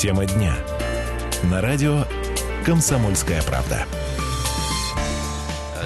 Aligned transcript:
Тема 0.00 0.26
дня. 0.26 0.54
На 1.50 1.60
радио 1.60 2.04
«Комсомольская 2.64 3.42
правда». 3.42 3.84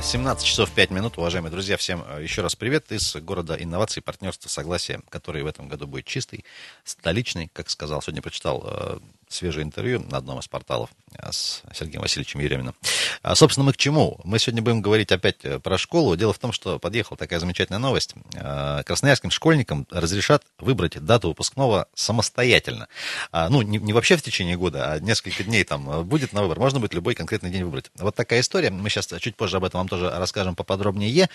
17 0.02 0.45
часов 0.45 0.70
5 0.70 0.90
минут, 0.90 1.16
уважаемые 1.16 1.50
друзья, 1.50 1.79
всем 1.79 2.04
э, 2.06 2.22
еще 2.22 2.43
раз 2.43 2.54
привет 2.54 2.93
из 2.93 3.16
города 3.16 3.54
инноваций, 3.54 4.02
партнерства, 4.02 4.50
согласия, 4.50 5.00
который 5.09 5.43
в 5.43 5.46
этом 5.46 5.66
году 5.66 5.86
будет 5.86 6.04
чистый, 6.04 6.45
столичный, 6.84 7.48
как 7.54 7.70
сказал, 7.70 8.02
сегодня 8.02 8.20
прочитал 8.20 8.62
э, 8.66 8.98
свежее 9.34 9.64
интервью 9.64 10.00
на 10.10 10.18
одном 10.18 10.38
из 10.38 10.48
порталов 10.48 10.90
э, 11.14 11.30
с 11.30 11.62
Сергеем 11.74 12.02
Васильевичем 12.02 12.40
Ереминым. 12.40 12.74
А, 13.22 13.34
собственно, 13.34 13.64
мы 13.64 13.72
к 13.72 13.76
чему? 13.76 14.20
Мы 14.24 14.38
сегодня 14.38 14.62
будем 14.62 14.82
говорить 14.82 15.12
опять 15.12 15.44
э, 15.44 15.58
про 15.58 15.78
школу. 15.78 16.16
Дело 16.16 16.32
в 16.32 16.38
том, 16.38 16.52
что 16.52 16.78
подъехала 16.78 17.16
такая 17.16 17.38
замечательная 17.40 17.78
новость. 17.78 18.14
А, 18.36 18.82
красноярским 18.82 19.30
школьникам 19.30 19.86
разрешат 19.90 20.45
выбрать 20.58 20.98
дату 21.04 21.28
выпускного 21.28 21.86
самостоятельно. 21.95 22.88
А, 23.30 23.48
ну, 23.48 23.62
не, 23.62 23.78
не 23.78 23.92
вообще 23.92 24.16
в 24.16 24.23
течение 24.23 24.56
года, 24.56 24.92
а 24.92 25.00
несколько 25.00 25.45
дней 25.45 25.64
там 25.64 25.88
э, 25.88 26.02
будет 26.02 26.32
на 26.32 26.42
выбор. 26.42 26.59
Можно 26.59 26.80
будет 26.80 26.95
любой 26.95 27.14
конкретный 27.14 27.51
день 27.51 27.64
выбрать. 27.64 27.90
Вот 27.96 28.14
такая 28.14 28.40
история. 28.40 28.70
Мы 28.70 28.90
сейчас 28.90 29.09
чуть 29.20 29.37
позже 29.37 29.56
об 29.56 29.64
этом 29.64 29.80
вам 29.80 29.88
тоже 29.88 30.10
расскажем 30.10 30.54
поподробнее. 30.56 31.28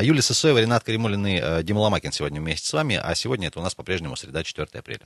Юлия 0.00 0.22
Сысоева, 0.22 0.58
Ренат 0.58 0.84
Каримулин 0.84 1.26
и 1.26 1.62
Дима 1.62 1.80
Ломакин 1.80 2.12
сегодня 2.12 2.40
вместе 2.40 2.66
с 2.66 2.72
вами. 2.72 3.00
А 3.02 3.14
сегодня 3.14 3.48
это 3.48 3.60
у 3.60 3.62
нас 3.62 3.74
по-прежнему 3.74 4.16
среда, 4.16 4.42
4 4.42 4.68
апреля. 4.72 5.00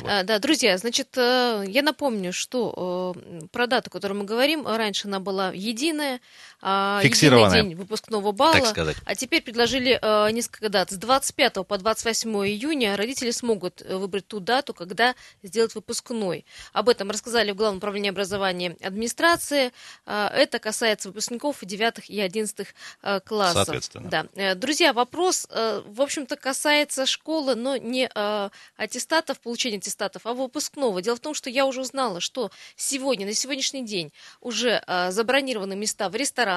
Вот. 0.00 0.26
Да, 0.26 0.38
друзья, 0.38 0.76
значит, 0.78 1.08
я 1.16 1.82
напомню, 1.82 1.93
что 2.32 3.14
э, 3.16 3.40
про 3.50 3.66
дату, 3.66 3.88
о 3.88 3.92
которой 3.92 4.14
мы 4.14 4.24
говорим, 4.24 4.66
раньше 4.66 5.08
она 5.08 5.20
была 5.20 5.52
единая, 5.52 6.20
э, 6.64 7.00
единый 7.04 7.52
день 7.52 7.74
выпускного 7.74 8.32
балла, 8.32 8.74
а 9.04 9.14
теперь 9.14 9.42
предложили 9.42 9.98
э, 10.00 10.30
несколько 10.32 10.68
дат. 10.68 10.90
С 10.90 10.96
25 10.96 11.66
по 11.66 11.78
28 11.78 12.30
июня 12.46 12.96
родители 12.96 13.30
смогут 13.30 13.82
э, 13.82 13.96
выбрать 13.96 14.26
ту 14.26 14.40
дату, 14.40 14.74
когда 14.74 15.14
сделать 15.42 15.74
выпускной. 15.74 16.44
Об 16.72 16.88
этом 16.88 17.10
рассказали 17.10 17.52
в 17.52 17.56
Главном 17.56 17.78
управлении 17.78 18.10
образования 18.10 18.76
администрации. 18.82 19.72
Э, 20.06 20.28
это 20.28 20.58
касается 20.58 21.08
выпускников 21.08 21.58
9 21.60 22.08
и 22.08 22.20
11 22.20 22.66
э, 23.02 23.20
классов. 23.20 23.66
Соответственно. 23.66 24.08
Да. 24.08 24.26
Э, 24.34 24.54
друзья, 24.54 24.92
вопрос, 24.92 25.46
э, 25.50 25.82
в 25.86 26.00
общем-то, 26.00 26.36
касается 26.36 27.06
школы, 27.06 27.54
но 27.54 27.76
не 27.76 28.10
э, 28.12 28.50
аттестатов, 28.76 29.40
получения 29.40 29.78
аттестатов, 29.78 30.26
а 30.26 30.32
выпускного. 30.32 31.02
Дело 31.02 31.16
в 31.16 31.20
том, 31.20 31.34
что 31.34 31.50
я 31.50 31.66
уже 31.66 31.80
узнала, 31.80 32.20
что 32.20 32.50
сегодня, 32.76 33.26
на 33.26 33.34
сегодняшний 33.34 33.84
день 33.84 34.12
уже 34.40 34.82
а, 34.86 35.10
забронированы 35.10 35.76
места 35.76 36.08
в 36.08 36.14
ресторанах, 36.14 36.53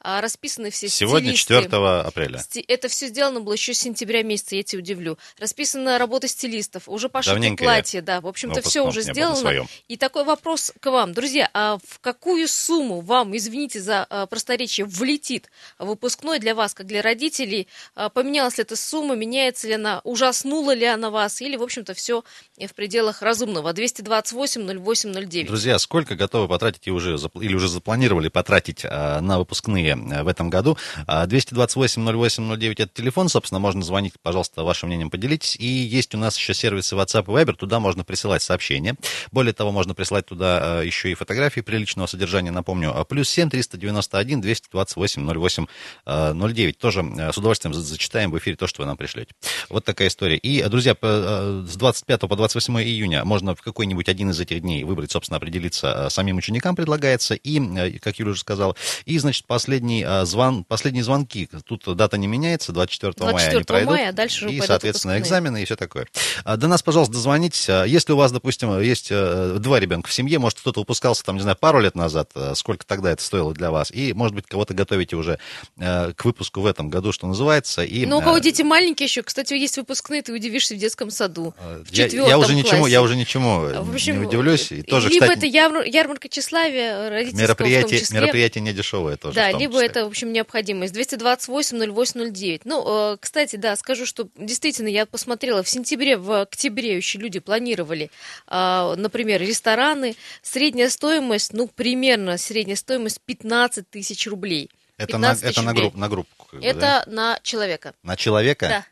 а, 0.00 0.20
расписаны 0.20 0.70
все 0.70 0.88
Сегодня 0.88 1.34
стилисты. 1.34 1.68
4 1.68 1.76
апреля. 2.00 2.42
Это 2.68 2.88
все 2.88 3.08
сделано 3.08 3.40
было 3.40 3.54
еще 3.54 3.74
с 3.74 3.78
сентября 3.78 4.22
месяца, 4.22 4.56
я 4.56 4.62
тебя 4.62 4.80
удивлю. 4.80 5.18
Расписана 5.38 5.98
работа 5.98 6.28
стилистов, 6.28 6.88
уже 6.88 7.08
пошито 7.08 7.34
Давненько 7.34 7.64
платье, 7.64 8.02
да, 8.02 8.20
в 8.20 8.26
общем-то 8.26 8.62
все 8.62 8.86
уже 8.86 9.02
сделано. 9.02 9.66
И 9.88 9.96
такой 9.96 10.24
вопрос 10.24 10.72
к 10.80 10.90
вам, 10.90 11.12
друзья, 11.12 11.48
а 11.54 11.78
в 11.86 12.00
какую 12.00 12.48
сумму 12.48 13.00
вам, 13.00 13.36
извините 13.36 13.80
за 13.80 14.06
а, 14.08 14.26
просторечие, 14.26 14.86
влетит 14.86 15.50
выпускной 15.78 16.38
для 16.38 16.54
вас, 16.54 16.74
как 16.74 16.86
для 16.86 17.02
родителей? 17.02 17.68
А, 17.94 18.08
поменялась 18.08 18.58
ли 18.58 18.62
эта 18.62 18.76
сумма, 18.76 19.14
меняется 19.14 19.66
ли 19.68 19.74
она, 19.74 20.00
ужаснула 20.04 20.74
ли 20.74 20.86
она 20.86 21.10
вас, 21.10 21.40
или, 21.40 21.56
в 21.56 21.62
общем-то, 21.62 21.94
все 21.94 22.24
в 22.58 22.74
пределах 22.74 23.22
разумного? 23.22 23.72
228 23.72 24.40
08 24.40 24.78
809. 24.78 25.46
Друзья, 25.46 25.78
сколько 25.78 26.16
готовы 26.16 26.48
потратить 26.48 26.86
и 26.86 26.90
уже, 26.90 27.18
или 27.40 27.54
уже 27.54 27.68
запланировали 27.68 28.28
потратить 28.28 28.84
на 29.20 29.38
выпускные 29.38 29.94
а, 29.94 30.24
в 30.24 30.28
этом 30.28 30.50
году? 30.50 30.76
228-08-09 31.06 32.72
это 32.78 32.88
телефон, 32.88 33.28
собственно, 33.28 33.58
можно 33.58 33.82
звонить, 33.82 34.14
пожалуйста, 34.22 34.62
вашим 34.62 34.88
мнением 34.88 35.10
поделитесь. 35.10 35.56
И 35.56 35.66
есть 35.66 36.14
у 36.14 36.18
нас 36.18 36.36
еще 36.36 36.54
сервисы 36.54 36.94
WhatsApp 36.94 37.24
и 37.24 37.44
Viber, 37.44 37.54
туда 37.54 37.80
можно 37.80 38.04
присылать 38.04 38.42
сообщения. 38.42 38.96
Более 39.32 39.52
того, 39.52 39.72
можно 39.72 39.94
присылать 39.94 40.26
туда 40.26 40.58
а, 40.60 40.82
еще 40.82 41.10
и 41.10 41.14
фотографии 41.14 41.60
приличного 41.60 42.06
содержания, 42.06 42.50
напомню. 42.50 42.94
Плюс 43.08 43.28
7 43.28 43.50
391 43.50 44.40
228 44.40 45.26
08 45.26 45.66
09. 46.06 46.78
Тоже 46.78 47.02
с 47.32 47.38
удовольствием 47.38 47.74
зачитаем 47.74 48.30
в 48.30 48.38
эфире 48.38 48.56
то, 48.56 48.66
что 48.66 48.82
вы 48.82 48.86
нам 48.86 48.96
пришлете. 48.96 49.34
Вот 49.68 49.84
такая 49.84 50.08
история. 50.08 50.36
И, 50.36 50.62
друзья, 50.64 50.96
с 51.00 51.76
25 51.76 52.20
по 52.20 52.36
28 52.36 52.80
июня 52.82 53.24
можно 53.24 53.54
в 53.54 53.62
какой-нибудь 53.62 54.08
один 54.08 54.30
из 54.30 54.40
этих 54.40 54.60
дней 54.60 54.84
выбрать, 54.84 55.10
собственно, 55.10 55.36
определиться 55.36 56.06
э, 56.06 56.10
самим 56.10 56.36
ученикам 56.38 56.76
предлагается. 56.76 57.34
И, 57.34 57.60
э, 57.60 57.98
как 57.98 58.18
Юля 58.18 58.32
уже 58.32 58.40
сказала, 58.40 58.76
и, 59.10 59.18
значит, 59.18 59.46
последний 59.46 60.04
э, 60.06 60.24
звон, 60.24 60.64
последние 60.64 61.04
звонки. 61.04 61.48
Тут 61.64 61.96
дата 61.96 62.16
не 62.16 62.26
меняется, 62.26 62.72
24, 62.72 63.12
24 63.16 63.32
мая 63.32 63.56
они 63.56 63.64
пройдут. 63.64 63.90
Мая, 63.90 64.08
а 64.10 64.12
дальше 64.12 64.48
и, 64.48 64.60
соответственно, 64.60 65.14
выпускные. 65.14 65.20
экзамены 65.20 65.62
и 65.62 65.64
все 65.64 65.76
такое. 65.76 66.06
До 66.44 66.68
нас, 66.68 66.82
пожалуйста, 66.82 67.14
дозвонитесь. 67.14 67.68
Если 67.68 68.12
у 68.12 68.16
вас, 68.16 68.32
допустим, 68.32 68.80
есть 68.80 69.08
два 69.10 69.80
ребенка 69.80 70.08
в 70.08 70.12
семье, 70.12 70.38
может, 70.38 70.60
кто-то 70.60 70.80
выпускался, 70.80 71.24
там, 71.24 71.36
не 71.36 71.42
знаю, 71.42 71.56
пару 71.58 71.80
лет 71.80 71.94
назад, 71.94 72.30
сколько 72.54 72.86
тогда 72.86 73.10
это 73.10 73.22
стоило 73.22 73.52
для 73.52 73.70
вас, 73.70 73.90
и, 73.90 74.12
может 74.12 74.34
быть, 74.34 74.46
кого-то 74.46 74.74
готовите 74.74 75.16
уже 75.16 75.38
к 75.76 76.24
выпуску 76.24 76.60
в 76.60 76.66
этом 76.66 76.88
году, 76.88 77.12
что 77.12 77.26
называется. 77.26 77.82
И, 77.82 78.06
Но 78.06 78.18
у 78.18 78.22
кого 78.22 78.38
дети 78.38 78.62
маленькие 78.62 79.06
еще, 79.06 79.22
кстати, 79.22 79.54
есть 79.54 79.76
выпускные, 79.76 80.22
ты 80.22 80.32
удивишься 80.32 80.74
в 80.74 80.78
детском 80.78 81.10
саду. 81.10 81.54
В 81.58 81.92
я, 81.92 82.06
я 82.06 82.38
уже 82.38 82.54
ничему, 82.54 82.86
я 82.86 83.02
уже 83.02 83.16
ничему 83.16 83.60
в 83.60 83.94
общем, 83.94 84.20
не 84.20 84.26
удивлюсь. 84.26 84.72
И 84.72 84.82
тоже, 84.82 85.08
либо 85.08 85.26
кстати, 85.26 85.38
это 85.38 85.46
ярмар, 85.46 85.84
ярмарка 85.84 86.28
тщеславия 86.28 87.10
родительского 87.10 87.42
мероприятие, 87.42 87.86
в 87.86 87.90
том 87.90 88.00
числе. 88.00 88.20
Мероприятие 88.20 88.62
не 88.62 88.72
дешевое 88.72 88.99
тоже. 89.16 89.34
Да, 89.34 89.50
либо 89.50 89.74
числе. 89.74 89.86
это, 89.86 90.04
в 90.04 90.08
общем, 90.08 90.32
необходимость. 90.32 90.94
228-08-09. 90.94 92.62
Ну, 92.64 93.12
э, 93.12 93.16
кстати, 93.20 93.56
да, 93.56 93.76
скажу, 93.76 94.06
что 94.06 94.28
действительно 94.36 94.88
я 94.88 95.06
посмотрела, 95.06 95.62
в 95.62 95.68
сентябре, 95.68 96.16
в 96.16 96.42
октябре 96.42 96.96
еще 96.96 97.18
люди 97.18 97.38
планировали, 97.40 98.10
э, 98.46 98.94
например, 98.96 99.40
рестораны. 99.40 100.16
Средняя 100.42 100.88
стоимость, 100.88 101.52
ну, 101.52 101.68
примерно 101.68 102.38
средняя 102.38 102.76
стоимость 102.76 103.20
15 103.20 103.88
тысяч 103.88 104.26
рублей. 104.26 104.70
Это, 104.96 105.16
на, 105.16 105.32
это 105.32 105.62
на, 105.62 105.72
групп, 105.72 105.94
на 105.94 106.08
группу? 106.08 106.28
Это 106.60 106.80
да? 106.80 107.04
на 107.06 107.40
человека. 107.42 107.94
На 108.02 108.16
человека? 108.16 108.68
Да. 108.68 108.86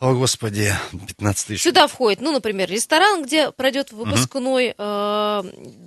О, 0.00 0.14
Господи, 0.14 0.72
15 0.92 1.46
тысяч. 1.48 1.62
Сюда 1.62 1.88
входит, 1.88 2.20
ну, 2.20 2.30
например, 2.30 2.70
ресторан, 2.70 3.24
где 3.24 3.50
пройдет 3.50 3.90
выпускной. 3.90 4.68
Угу. 4.70 4.78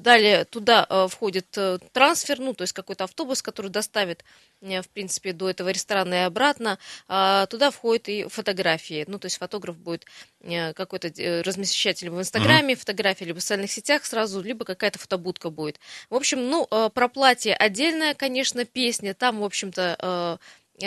Далее 0.02 0.44
туда 0.44 0.86
э, 0.90 1.08
входит 1.10 1.48
э, 1.56 1.80
трансфер, 1.94 2.40
ну, 2.40 2.54
то 2.54 2.64
есть 2.64 2.74
какой-то 2.74 3.06
автобус, 3.06 3.42
который 3.42 3.72
доставит, 3.72 4.26
в 4.60 4.90
принципе, 4.94 5.32
до 5.32 5.50
этого 5.50 5.70
ресторана 5.70 6.14
и 6.14 6.18
обратно. 6.26 6.78
А 7.08 7.46
туда 7.46 7.72
входит 7.72 8.10
и 8.10 8.26
фотографии. 8.28 9.06
Ну, 9.08 9.18
то 9.18 9.28
есть 9.28 9.38
фотограф 9.38 9.78
будет 9.78 10.06
какой-то 10.42 11.08
размещать 11.46 12.02
либо 12.02 12.16
в 12.16 12.20
Инстаграме 12.20 12.74
угу. 12.74 12.82
фотографии, 12.82 13.24
либо 13.24 13.40
в 13.40 13.42
социальных 13.42 13.72
сетях 13.72 14.04
сразу, 14.04 14.42
либо 14.42 14.66
какая-то 14.66 15.00
фотобудка 15.00 15.50
будет. 15.50 15.80
В 16.10 16.16
общем, 16.16 16.50
ну, 16.50 16.68
про 16.68 17.08
платье 17.08 17.56
отдельная, 17.56 18.14
конечно, 18.14 18.66
песня. 18.66 19.14
Там, 19.14 19.40
в 19.40 19.46
общем-то, 19.46 20.40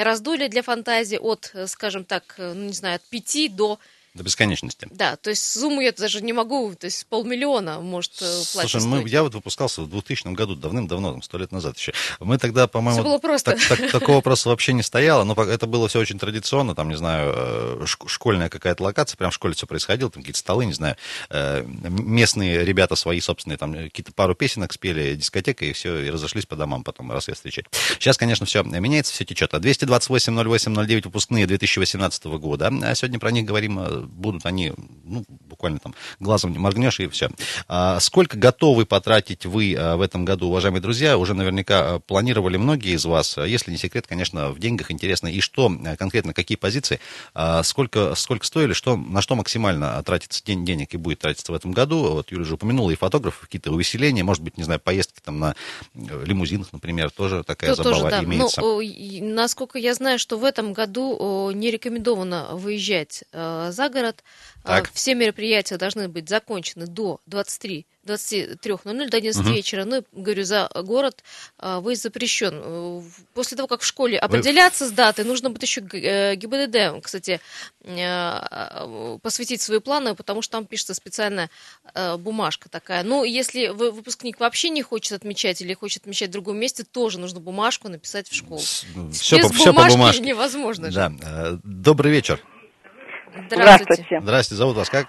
раздолье 0.03 0.49
для 0.49 0.63
фантазии 0.63 1.17
от, 1.17 1.51
э, 1.55 1.67
скажем 1.67 2.05
так, 2.05 2.35
э, 2.39 2.53
ну, 2.55 2.65
не 2.65 2.73
знаю, 2.73 2.97
от 2.97 3.03
5 3.03 3.49
до 3.49 3.79
до 4.15 4.23
бесконечности. 4.23 4.87
Да, 4.93 5.17
то 5.17 5.31
есть 5.31 5.45
сумму 5.45 5.81
я 5.81 5.93
даже 5.93 6.23
не 6.23 6.33
могу, 6.33 6.73
то 6.75 6.87
есть 6.87 7.05
полмиллиона 7.07 7.81
может 7.81 8.13
э, 8.23 8.43
платить. 8.53 8.71
Слушай, 8.71 8.87
мы, 8.87 9.09
я 9.09 9.25
вот 9.25 9.35
выпускался 9.35 9.83
в 9.83 9.91
2000 9.91 10.29
году, 10.35 10.55
давным-давно, 10.55 11.21
сто 11.23 11.37
лет 11.37 11.51
назад 11.51 11.77
еще. 11.77 11.93
Мы 12.21 12.39
тогда, 12.39 12.69
по-моему, 12.69 13.03
было 13.03 13.19
просто. 13.19 13.53
Так, 13.53 13.67
так, 13.67 13.91
такого 13.91 14.17
вопроса 14.17 14.49
вообще 14.51 14.73
не 14.73 14.83
стояло, 14.83 15.25
но 15.25 15.35
это 15.35 15.67
было 15.67 15.89
все 15.89 15.99
очень 15.99 16.21
традиционно, 16.21 16.77
там, 16.77 16.91
не 16.91 16.97
знаю, 16.97 17.33
э, 17.37 17.87
школьная 18.07 18.49
какая-то 18.49 18.85
локация, 18.85 19.17
прям 19.17 19.33
в 19.33 19.35
школе 19.35 19.55
все 19.55 19.67
происходило, 19.67 20.11
там 20.11 20.23
какие-то 20.23 20.39
столы, 20.39 20.67
не 20.67 20.75
знаю, 20.75 20.97
э, 21.31 21.65
местные 21.67 22.65
ребята 22.65 22.95
свои 22.95 23.19
собственные, 23.19 23.59
там 23.59 23.75
какие-то 23.75 24.13
пару 24.13 24.37
песенок 24.37 24.73
спели, 24.73 25.17
дискотека, 25.17 25.65
и 25.65 25.73
все, 25.73 25.99
и 25.99 26.11
разошлись 26.11 26.47
по 26.47 26.55
домам 26.55 26.85
потом 26.85 27.11
рассвет 27.11 27.37
встречать. 27.37 27.67
Сейчас, 27.99 28.17
конечно, 28.17 28.47
все 28.47 28.63
меняется, 28.63 29.13
все 29.13 29.25
течет. 29.25 29.55
А 29.55 29.59
228-08-09 29.59 31.03
выпускные 31.07 31.49
2018 31.49 32.25
года, 32.27 32.69
а 32.69 32.95
сегодня 32.95 33.19
про 33.19 33.33
них 33.33 33.45
говорим 33.45 34.04
будут 34.07 34.47
они, 34.47 34.73
ну, 35.05 35.25
буквально 35.29 35.79
там 35.79 35.95
глазом 36.21 36.53
не 36.53 36.59
моргнешь 36.59 37.01
и 37.01 37.09
все. 37.09 37.31
А 37.69 38.01
сколько 38.01 38.37
готовы 38.37 38.87
потратить 38.87 39.47
вы 39.47 39.75
а, 39.77 39.97
в 39.97 40.01
этом 40.01 40.25
году, 40.25 40.49
уважаемые 40.49 40.81
друзья? 40.81 41.19
Уже 41.19 41.35
наверняка 41.35 41.95
а, 41.95 41.99
планировали 41.99 42.57
многие 42.57 42.95
из 42.95 43.05
вас. 43.05 43.37
Если 43.39 43.71
не 43.71 43.79
секрет, 43.79 44.07
конечно, 44.07 44.51
в 44.51 44.59
деньгах 44.59 44.91
интересно. 44.91 45.29
И 45.29 45.41
что 45.41 45.73
конкретно, 45.99 46.35
какие 46.35 46.57
позиции, 46.57 47.01
сколько, 47.63 48.15
сколько 48.15 48.47
стоили, 48.47 48.73
что, 48.73 48.97
на 48.97 49.23
что 49.23 49.35
максимально 49.35 50.03
тратится 50.03 50.45
день, 50.45 50.65
денег 50.65 50.95
и 50.95 50.97
будет 50.97 51.21
тратиться 51.21 51.53
в 51.53 51.55
этом 51.55 51.73
году? 51.73 52.15
Вот 52.15 52.31
Юля 52.31 52.43
уже 52.43 52.55
упомянула 52.55 52.91
и 52.91 52.97
фотографов, 52.97 53.41
какие-то 53.41 53.73
увеселения, 53.73 54.25
может 54.25 54.43
быть, 54.43 54.57
не 54.57 54.65
знаю, 54.65 54.81
поездки 54.81 55.21
там 55.23 55.39
на 55.39 55.55
э, 55.95 56.25
лимузинах, 56.25 56.73
например, 56.73 57.11
тоже 57.11 57.43
такая 57.45 57.75
То, 57.75 57.83
забава 57.83 58.03
тоже, 58.03 58.11
да. 58.11 58.25
имеется. 58.25 58.61
Ну, 58.61 58.81
насколько 59.35 59.79
я 59.79 59.95
знаю, 59.95 60.19
что 60.19 60.39
в 60.39 60.45
этом 60.45 60.73
году 60.73 61.51
не 61.53 61.71
рекомендовано 61.71 62.49
выезжать 62.53 63.25
э, 63.33 63.71
за 63.73 63.89
город. 63.95 64.23
Так. 64.65 64.91
Все 64.93 65.15
мероприятия 65.15 65.77
должны 65.77 66.09
быть 66.09 66.29
закончены 66.29 66.87
до 66.87 67.21
23 67.27 67.87
23.00 68.05 69.09
до 69.09 69.17
11 69.17 69.41
угу. 69.41 69.51
вечера. 69.51 69.85
Ну, 69.85 70.05
говорю, 70.13 70.45
за 70.45 70.71
город 70.75 71.23
а, 71.59 71.81
выезд 71.81 72.03
запрещен. 72.03 72.53
Э, 72.55 73.03
после 73.33 73.57
того, 73.57 73.67
как 73.67 73.81
в 73.81 73.87
школе 73.87 74.19
определяться 74.19 74.85
Вы... 74.85 74.91
с 74.91 74.93
датой, 74.93 75.25
нужно 75.25 75.51
будет 75.51 75.63
еще 75.63 75.81
э, 75.81 76.35
ГИБДД, 76.37 77.03
кстати, 77.03 77.41
э, 77.83 79.19
посвятить 79.23 79.63
свои 79.63 79.81
планы, 79.81 80.15
потому 80.15 80.43
что 80.43 80.53
там 80.53 80.67
пишется 80.67 80.95
специальная 80.95 81.51
бумажка 82.19 82.69
такая. 82.69 83.03
Ну, 83.03 83.25
если 83.25 83.69
выпускник 83.69 84.41
вообще 84.41 84.69
не 84.69 84.83
хочет 84.83 85.13
отмечать 85.13 85.61
или 85.63 85.75
хочет 85.75 86.03
отмечать 86.03 86.29
в 86.29 86.33
другом 86.33 86.59
месте, 86.59 86.85
тоже 86.85 87.19
нужно 87.19 87.41
бумажку 87.41 87.89
написать 87.89 88.29
в 88.29 88.35
школу. 88.35 88.61
Все, 88.61 89.37
Без 89.37 89.49
по, 89.49 89.55
все 89.55 89.73
по 89.73 89.85
бумажке 89.87 90.23
невозможно 90.23 90.91
же. 90.91 90.95
Да. 90.95 91.59
Добрый 91.63 92.13
вечер. 92.13 92.41
Здравствуйте. 93.51 94.21
Здравствуйте. 94.21 94.59
Зовут 94.59 94.77
вас 94.77 94.91
как? 94.91 95.09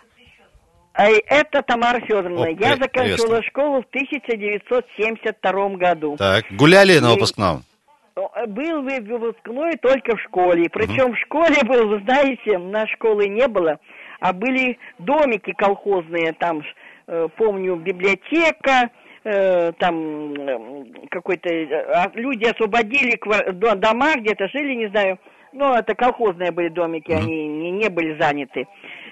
Это 0.94 1.62
Тамара 1.62 2.00
Федоровна. 2.00 2.46
О, 2.46 2.50
Я 2.50 2.78
заканчивала 2.78 3.44
школу 3.44 3.82
в 3.82 3.86
1972 3.88 5.70
году. 5.76 6.16
Так, 6.18 6.46
гуляли 6.52 7.00
на 7.00 7.12
выпускном? 7.12 7.64
Был 8.48 8.82
выпускной 8.82 9.76
только 9.78 10.16
в 10.16 10.22
школе. 10.22 10.70
Причем 10.70 11.08
угу. 11.08 11.16
в 11.16 11.20
школе 11.20 11.58
был, 11.66 11.90
вы 11.90 12.00
знаете, 12.06 12.58
на 12.58 12.88
школы 12.88 13.28
не 13.28 13.46
было, 13.50 13.78
а 14.22 14.32
были 14.32 14.78
домики 15.00 15.52
колхозные, 15.52 16.32
там, 16.34 16.62
э, 17.08 17.28
помню, 17.36 17.76
библиотека, 17.76 18.90
э, 19.26 19.74
там 19.80 20.34
какой-то 21.12 21.50
а, 21.50 22.10
люди 22.14 22.46
освободили 22.46 23.20
дома 23.76 24.16
где-то 24.16 24.48
жили, 24.48 24.76
не 24.76 24.88
знаю. 24.88 25.20
Ну, 25.56 25.74
это 25.74 25.96
колхозные 25.96 26.52
были 26.52 26.70
домики, 26.70 27.12
mm 27.12 27.18
они 27.18 27.48
не, 27.48 27.72
не 27.72 27.90
были 27.90 28.18
заняты. 28.20 28.68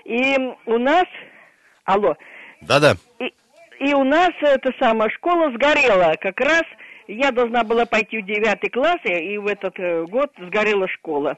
И 0.05 0.37
у 0.65 0.77
нас 0.77 1.05
Алло. 1.85 2.15
Да-да. 2.61 2.95
И, 3.19 3.33
и 3.79 3.93
у 3.93 4.03
нас 4.03 4.31
эта 4.41 4.71
самая 4.79 5.09
школа 5.09 5.51
сгорела. 5.53 6.13
Как 6.19 6.39
раз 6.39 6.63
я 7.07 7.31
должна 7.31 7.63
была 7.63 7.85
пойти 7.85 8.21
в 8.21 8.25
девятый 8.25 8.69
класс, 8.69 8.99
и 9.03 9.37
в 9.37 9.47
этот 9.47 9.77
э, 9.77 10.05
год 10.05 10.31
сгорела 10.39 10.87
школа. 10.87 11.37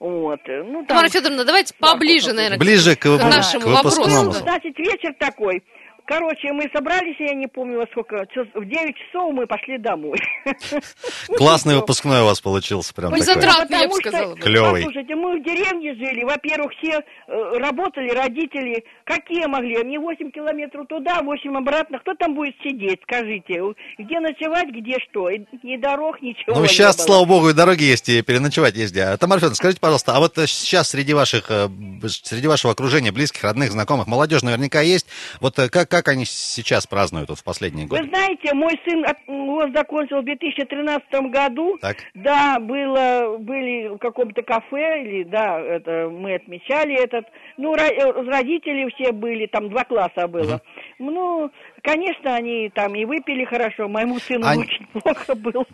Вот. 0.00 0.40
Ну, 0.46 0.78
там... 0.78 0.86
Тамара 0.86 1.08
Федоровна, 1.08 1.44
давайте 1.44 1.74
поближе, 1.78 2.32
наверное, 2.32 2.58
Ближе 2.58 2.96
к, 2.96 3.02
к 3.02 3.22
нашему 3.22 3.66
к 3.66 3.66
вопросу. 3.66 4.02
Ну, 4.08 4.32
значит, 4.32 4.78
вечер 4.78 5.14
такой. 5.18 5.62
Короче, 6.06 6.52
мы 6.52 6.68
собрались, 6.74 7.16
я 7.20 7.34
не 7.34 7.46
помню 7.46 7.78
во 7.78 7.86
сколько, 7.86 8.26
в 8.54 8.64
9 8.64 8.96
часов 8.96 9.32
мы 9.32 9.46
пошли 9.46 9.78
домой. 9.78 10.18
Классный 11.36 11.76
выпускной 11.76 12.22
у 12.22 12.24
вас 12.24 12.40
получился, 12.40 12.92
прям 12.92 13.12
такой. 13.12 13.24
Затратный, 13.24 13.78
я 13.82 13.88
бы 13.88 13.94
сказала. 13.94 14.36
Клевый. 14.36 14.82
Слушайте, 14.82 15.14
мы 15.14 15.38
в 15.38 15.44
деревне 15.44 15.94
жили, 15.94 16.24
во-первых, 16.24 16.72
все 16.78 16.98
э, 16.98 17.58
работали, 17.58 18.10
родители, 18.10 18.84
какие 19.04 19.46
могли, 19.46 19.82
мне 19.84 20.00
8 20.00 20.32
километров 20.32 20.88
туда, 20.88 21.22
8 21.22 21.56
обратно, 21.56 22.00
кто 22.00 22.14
там 22.14 22.34
будет 22.34 22.54
сидеть, 22.64 23.00
скажите, 23.04 23.62
где 23.98 24.18
ночевать, 24.18 24.68
где 24.70 24.96
что, 25.08 25.30
ни 25.30 25.76
дорог, 25.76 26.20
ничего 26.20 26.56
Ну, 26.56 26.66
сейчас, 26.66 26.96
слава 26.96 27.24
богу, 27.24 27.50
и 27.50 27.52
дороги 27.52 27.84
есть, 27.84 28.08
и 28.08 28.22
переночевать 28.22 28.74
есть 28.74 28.92
где. 28.92 29.16
Тамара 29.18 29.38
Федоровна, 29.38 29.56
скажите, 29.56 29.80
пожалуйста, 29.80 30.16
а 30.16 30.18
вот 30.18 30.36
э, 30.38 30.48
сейчас 30.48 30.90
среди 30.90 31.14
ваших, 31.14 31.48
э, 31.48 31.68
среди 32.08 32.48
вашего 32.48 32.72
окружения, 32.72 33.12
близких, 33.12 33.44
родных, 33.44 33.70
знакомых, 33.70 34.08
молодежь 34.08 34.42
наверняка 34.42 34.80
есть, 34.80 35.06
вот 35.40 35.54
как, 35.54 35.88
как 35.92 36.08
они 36.08 36.24
сейчас 36.24 36.86
празднуют 36.86 37.28
вот 37.28 37.38
в 37.38 37.44
последние 37.44 37.86
годы? 37.86 38.04
Вы 38.04 38.08
знаете, 38.08 38.54
мой 38.54 38.80
сын 38.88 39.04
вот 39.26 39.74
закончил 39.74 40.22
в 40.22 40.24
2013 40.24 41.06
году. 41.30 41.76
Так. 41.82 41.98
Да, 42.14 42.58
было, 42.58 43.36
были 43.38 43.88
в 43.88 43.98
каком-то 43.98 44.40
кафе, 44.40 45.02
или, 45.02 45.24
да, 45.24 45.60
это 45.60 46.08
мы 46.10 46.36
отмечали 46.36 46.94
этот. 46.94 47.26
Ну, 47.58 47.74
э, 47.74 48.10
родители 48.26 48.90
все 48.94 49.12
были, 49.12 49.44
там 49.44 49.68
два 49.68 49.84
класса 49.84 50.26
было. 50.28 50.54
Угу. 50.54 51.10
Ну, 51.10 51.50
конечно, 51.82 52.36
они 52.36 52.70
там 52.74 52.94
и 52.94 53.04
выпили 53.04 53.44
хорошо, 53.44 53.86
моему 53.86 54.18
сыну 54.18 54.46
они... 54.46 54.62
очень 54.62 54.86
плохо 54.94 55.34
было. 55.34 55.66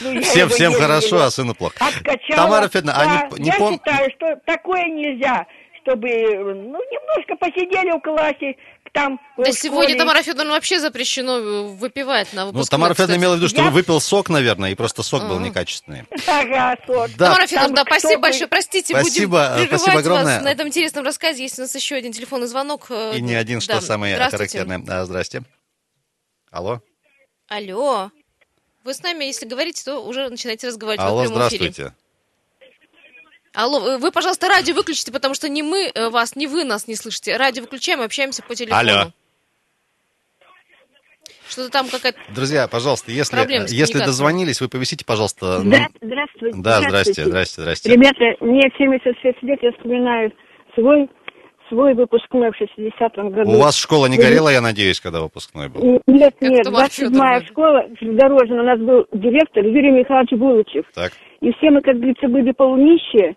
Ну, 0.00 0.20
всем, 0.22 0.48
всем 0.48 0.74
хорошо, 0.74 1.22
а 1.22 1.30
сыну 1.32 1.56
плохо. 1.56 1.74
Тамара 2.28 2.68
Федоровна, 2.68 2.92
а 2.94 3.28
не, 3.36 3.42
не 3.42 3.48
Я 3.48 3.54
считаю, 3.54 4.10
что 4.12 4.36
такое 4.44 4.84
нельзя 4.84 5.44
чтобы, 5.86 6.08
ну, 6.08 6.80
немножко 6.90 7.36
посидели 7.36 7.96
в 7.96 8.00
классе, 8.00 8.56
там... 8.92 9.20
Да 9.36 9.52
сегодня 9.52 9.96
Тамара 9.96 10.22
Федоровна 10.22 10.54
вообще 10.54 10.80
запрещено 10.80 11.38
э, 11.38 11.62
выпивать 11.62 12.32
на 12.32 12.46
выпускном. 12.46 12.60
Ну, 12.60 12.64
Тамара 12.64 12.94
Федоровна 12.94 13.16
имела 13.20 13.34
в 13.34 13.36
виду, 13.36 13.48
что 13.48 13.62
Я... 13.62 13.70
выпил 13.70 14.00
сок, 14.00 14.28
наверное, 14.28 14.70
и 14.70 14.74
просто 14.74 15.02
сок 15.02 15.28
был 15.28 15.38
некачественный. 15.38 16.04
Ага, 16.26 16.76
сок. 16.86 17.10
Да. 17.16 17.26
Тамара 17.26 17.46
Федоровна, 17.46 17.84
спасибо 17.86 18.22
большое, 18.22 18.48
простите, 18.48 18.94
спасибо, 18.94 19.54
будем 19.54 19.68
спасибо 19.68 19.98
огромное. 19.98 20.36
вас 20.36 20.44
на 20.44 20.48
этом 20.48 20.68
интересном 20.68 21.04
рассказе. 21.04 21.42
Есть 21.42 21.58
у 21.58 21.62
нас 21.62 21.74
еще 21.74 21.96
один 21.96 22.12
телефонный 22.12 22.46
звонок. 22.46 22.86
Э, 22.90 23.16
и 23.16 23.20
не 23.20 23.34
один, 23.34 23.60
что 23.60 23.74
да. 23.74 23.80
самое 23.80 24.16
характерное. 24.16 24.82
А, 24.88 25.04
здрасте. 25.04 25.42
Алло. 26.50 26.80
Алло. 27.48 28.10
Вы 28.84 28.94
с 28.94 29.02
нами, 29.02 29.24
если 29.24 29.46
говорите, 29.46 29.82
то 29.84 29.98
уже 29.98 30.28
начинаете 30.28 30.68
разговаривать 30.68 31.04
Алло, 31.04 31.18
в 31.18 31.22
прямом 31.22 31.36
здравствуйте. 31.36 31.82
Эфире. 31.82 31.94
Алло, 33.56 33.96
вы, 33.98 34.12
пожалуйста, 34.12 34.48
радио 34.48 34.74
выключите, 34.74 35.10
потому 35.10 35.32
что 35.32 35.48
ни 35.48 35.62
мы 35.62 35.90
э, 35.94 36.10
вас, 36.10 36.36
ни 36.36 36.44
вы 36.44 36.64
нас 36.64 36.86
не 36.88 36.94
слышите. 36.94 37.38
Радио 37.38 37.62
выключаем, 37.62 38.02
общаемся 38.02 38.42
по 38.42 38.54
телефону. 38.54 38.78
Алло. 38.78 39.12
Что-то 41.48 41.70
там 41.70 41.88
какая-то... 41.88 42.18
Друзья, 42.34 42.68
пожалуйста, 42.68 43.12
если, 43.12 43.38
если 43.74 43.98
дозвонились, 43.98 44.60
вы 44.60 44.68
повисите, 44.68 45.06
пожалуйста. 45.06 45.62
Ну... 45.64 45.70
Да, 45.70 45.86
здравствуйте. 46.02 46.58
Да, 46.58 46.80
здрасте, 46.82 47.24
здрасте, 47.24 47.62
здрасте. 47.62 47.92
Ребята, 47.92 48.44
мне 48.44 48.60
76 48.76 49.42
лет, 49.42 49.58
я 49.62 49.72
вспоминаю 49.72 50.32
свой 50.74 51.08
свой 51.70 51.94
выпускной 51.94 52.52
в 52.52 52.60
60-м 52.60 53.30
году. 53.30 53.50
У 53.50 53.58
вас 53.58 53.76
школа 53.76 54.06
не 54.06 54.18
горела, 54.18 54.50
я 54.50 54.60
надеюсь, 54.60 55.00
когда 55.00 55.20
выпускной 55.20 55.68
был? 55.68 56.00
Нет, 56.06 56.34
нет, 56.40 56.66
27-я 56.66 57.40
школа, 57.46 57.86
железнодорожная, 57.98 58.60
у 58.60 58.64
нас 58.64 58.78
был 58.78 59.06
директор 59.12 59.64
Юрий 59.64 59.90
Михайлович 59.90 60.30
Булычев. 60.32 60.84
Так. 60.94 61.12
И 61.40 61.50
все 61.54 61.70
мы, 61.70 61.80
как 61.80 61.96
говорится, 61.96 62.28
были 62.28 62.52
полунищие. 62.52 63.34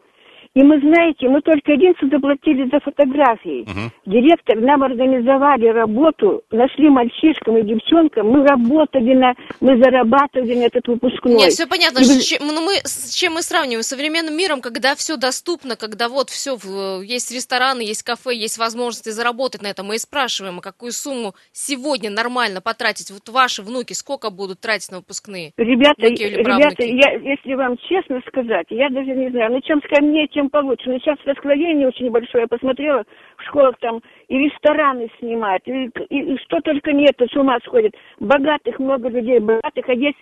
И 0.59 0.61
мы, 0.61 0.77
знаете, 0.81 1.29
мы 1.29 1.39
только 1.39 1.71
единственное 1.71 2.17
заплатили 2.17 2.69
за 2.69 2.81
фотографии. 2.81 3.61
Угу. 3.61 4.11
Директор 4.11 4.59
нам 4.59 4.83
организовали 4.83 5.67
работу, 5.67 6.41
нашли 6.51 6.89
мальчишкам 6.89 7.55
и 7.59 7.63
девчонкам, 7.63 8.27
мы 8.27 8.45
работали 8.45 9.13
на, 9.13 9.35
мы 9.61 9.81
зарабатывали 9.81 10.55
на 10.55 10.65
этот 10.65 10.85
выпускной. 10.89 11.35
Нет, 11.35 11.53
все 11.53 11.65
понятно. 11.65 11.99
И... 11.99 12.19
Чем, 12.19 12.45
ну, 12.45 12.59
мы, 12.59 12.73
с 12.83 13.13
чем 13.13 13.35
мы 13.35 13.41
сравниваем? 13.41 13.83
С 13.83 13.87
современным 13.87 14.35
миром, 14.35 14.59
когда 14.59 14.95
все 14.95 15.15
доступно, 15.15 15.77
когда 15.77 16.09
вот 16.09 16.29
все, 16.29 16.57
есть 17.03 17.31
рестораны, 17.33 17.79
есть 17.79 18.03
кафе, 18.03 18.35
есть 18.35 18.57
возможности 18.57 19.11
заработать 19.11 19.61
на 19.61 19.67
этом. 19.67 19.87
Мы 19.87 19.95
и 19.95 19.97
спрашиваем, 19.97 20.59
а 20.59 20.61
какую 20.61 20.91
сумму 20.91 21.35
сегодня 21.53 22.09
нормально 22.09 22.59
потратить? 22.59 23.11
Вот 23.11 23.29
ваши 23.29 23.61
внуки 23.61 23.93
сколько 23.93 24.29
будут 24.29 24.59
тратить 24.59 24.91
на 24.91 24.97
выпускные? 24.97 25.53
Ребята, 25.55 26.07
ребята 26.07 26.83
я, 26.83 27.13
если 27.13 27.53
вам 27.53 27.77
честно 27.87 28.19
сказать, 28.27 28.65
я 28.71 28.89
даже 28.89 29.11
не 29.15 29.29
знаю, 29.29 29.53
ну 29.53 29.61
чем 29.61 29.81
скромнее, 29.83 30.27
тем 30.27 30.48
получше. 30.49 30.89
Но 30.89 30.99
сейчас 30.99 31.17
расслоение 31.25 31.87
очень 31.87 32.05
небольшое. 32.05 32.43
Я 32.43 32.47
посмотрела, 32.47 33.03
в 33.37 33.43
школах 33.43 33.77
там 33.79 34.01
и 34.27 34.37
рестораны 34.37 35.09
снимают, 35.19 35.67
и, 35.67 35.89
и, 36.09 36.33
и 36.33 36.37
что 36.39 36.59
только 36.61 36.91
нет, 36.91 37.15
с 37.19 37.35
ума 37.35 37.57
сходит. 37.65 37.95
Богатых 38.19 38.79
много 38.79 39.09
людей, 39.09 39.39
богатых, 39.39 39.87
а 39.87 39.93
есть 39.93 40.19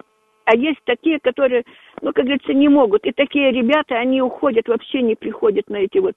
а 0.47 0.55
есть 0.55 0.79
такие, 0.85 1.19
которые, 1.19 1.65
ну, 2.01 2.13
как 2.13 2.25
говорится, 2.25 2.53
не 2.53 2.69
могут. 2.69 3.05
И 3.05 3.11
такие 3.11 3.51
ребята, 3.51 3.95
они 3.95 4.21
уходят, 4.21 4.67
вообще 4.67 5.01
не 5.01 5.15
приходят 5.15 5.69
на 5.69 5.77
эти 5.77 5.97
вот, 5.97 6.15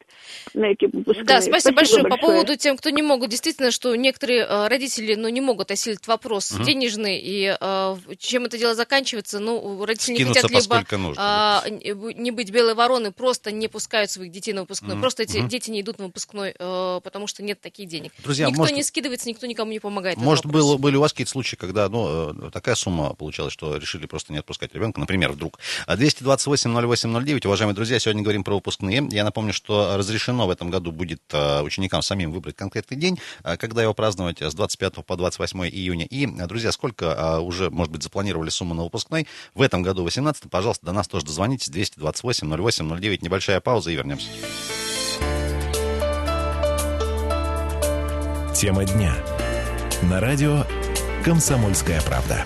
на 0.53 0.67
эти 0.67 0.85
выпускные. 0.85 1.25
Да, 1.25 1.41
спасибо, 1.41 1.59
спасибо 1.59 1.77
большое. 1.77 2.03
большое. 2.03 2.21
По 2.21 2.27
поводу 2.27 2.57
тем, 2.57 2.77
кто 2.77 2.91
не 2.91 3.03
могут, 3.03 3.31
действительно, 3.31 3.71
что 3.71 3.95
некоторые 3.97 4.41
э, 4.41 4.69
родители, 4.69 5.15
ну, 5.15 5.29
не 5.29 5.41
могут 5.41 5.71
осилить 5.71 6.07
вопрос 6.07 6.53
угу. 6.53 6.65
денежный, 6.65 7.19
и 7.19 7.57
э, 7.59 7.97
чем 8.19 8.45
это 8.45 8.59
дело 8.59 8.75
заканчивается, 8.75 9.41
ну, 9.41 9.85
родители 9.85 10.17
Скинуться 10.17 10.49
не 10.49 10.55
хотят 10.55 10.91
либо 10.91 11.03
нужно, 11.03 11.63
э, 11.65 11.71
не 12.15 12.31
быть 12.31 12.51
белой 12.51 12.75
вороной, 12.75 13.11
просто 13.11 13.51
не 13.51 13.69
пускают 13.69 14.11
своих 14.11 14.31
детей 14.31 14.53
на 14.53 14.63
выпускной. 14.63 14.95
Угу. 14.95 15.01
Просто 15.01 15.23
эти 15.23 15.39
угу. 15.39 15.49
дети 15.49 15.71
не 15.71 15.81
идут 15.81 15.99
на 15.99 16.07
выпускной, 16.07 16.55
э, 16.59 17.01
потому 17.03 17.27
что 17.27 17.43
нет 17.43 17.61
таких 17.61 17.89
денег. 17.89 18.13
Друзья, 18.23 18.47
никто 18.49 18.61
может, 18.61 18.77
не 18.77 18.83
скидывается, 18.83 19.29
никто 19.29 19.47
никому 19.47 19.73
не 19.73 19.81
помогает. 19.81 20.19
Может, 20.19 20.45
было, 20.45 20.77
были 20.77 20.97
у 20.97 21.01
вас 21.01 21.13
какие-то 21.13 21.33
случаи, 21.33 21.57
когда, 21.57 21.89
ну, 21.89 22.51
такая 22.51 22.75
сумма 22.75 23.15
получалась, 23.15 23.53
что 23.53 23.77
решили 23.77 24.07
просто 24.07 24.33
не 24.33 24.41
отпускать 24.41 24.75
ребенка, 24.75 25.01
например, 25.01 25.33
вдруг. 25.33 25.59
228-08-09, 25.87 27.47
уважаемые 27.47 27.75
друзья, 27.75 27.99
сегодня 27.99 28.23
говорим 28.23 28.45
про 28.45 28.55
выпускные. 28.55 29.07
Я 29.11 29.25
напомню, 29.25 29.53
что 29.53 29.97
разрешено 29.97 30.47
в 30.47 30.51
этом 30.51 30.71
году 30.71 30.93
будет 30.93 31.23
э, 31.33 31.63
ученикам 31.63 32.03
самим 32.03 32.33
выбрать 32.33 32.57
конкретный 32.57 32.97
день, 32.97 33.19
э, 33.45 33.57
когда 33.57 33.83
его 33.83 33.95
праздновать, 33.95 34.41
с 34.43 34.55
25 34.55 35.05
по 35.05 35.17
28 35.17 35.69
июня. 35.69 36.07
И, 36.07 36.27
э, 36.27 36.47
друзья, 36.47 36.73
сколько 36.73 37.41
уже, 37.41 37.71
может 37.71 37.93
быть, 37.93 38.03
запланировали 38.03 38.51
сумму 38.51 38.75
на 38.75 38.85
выпускной? 38.85 39.27
В 39.55 39.63
этом 39.63 39.83
году 39.83 40.05
18 40.05 40.51
пожалуйста, 40.51 40.87
до 40.87 40.93
нас 40.93 41.09
тоже 41.09 41.27
дозвонитесь, 41.27 41.71
228-08-09, 41.71 43.19
небольшая 43.23 43.61
пауза 43.61 43.91
и 43.91 43.97
вернемся. 43.97 44.29
Тема 48.55 48.85
дня. 48.85 49.15
На 50.03 50.21
радио 50.21 50.65
«Комсомольская 51.25 52.01
правда». 52.03 52.45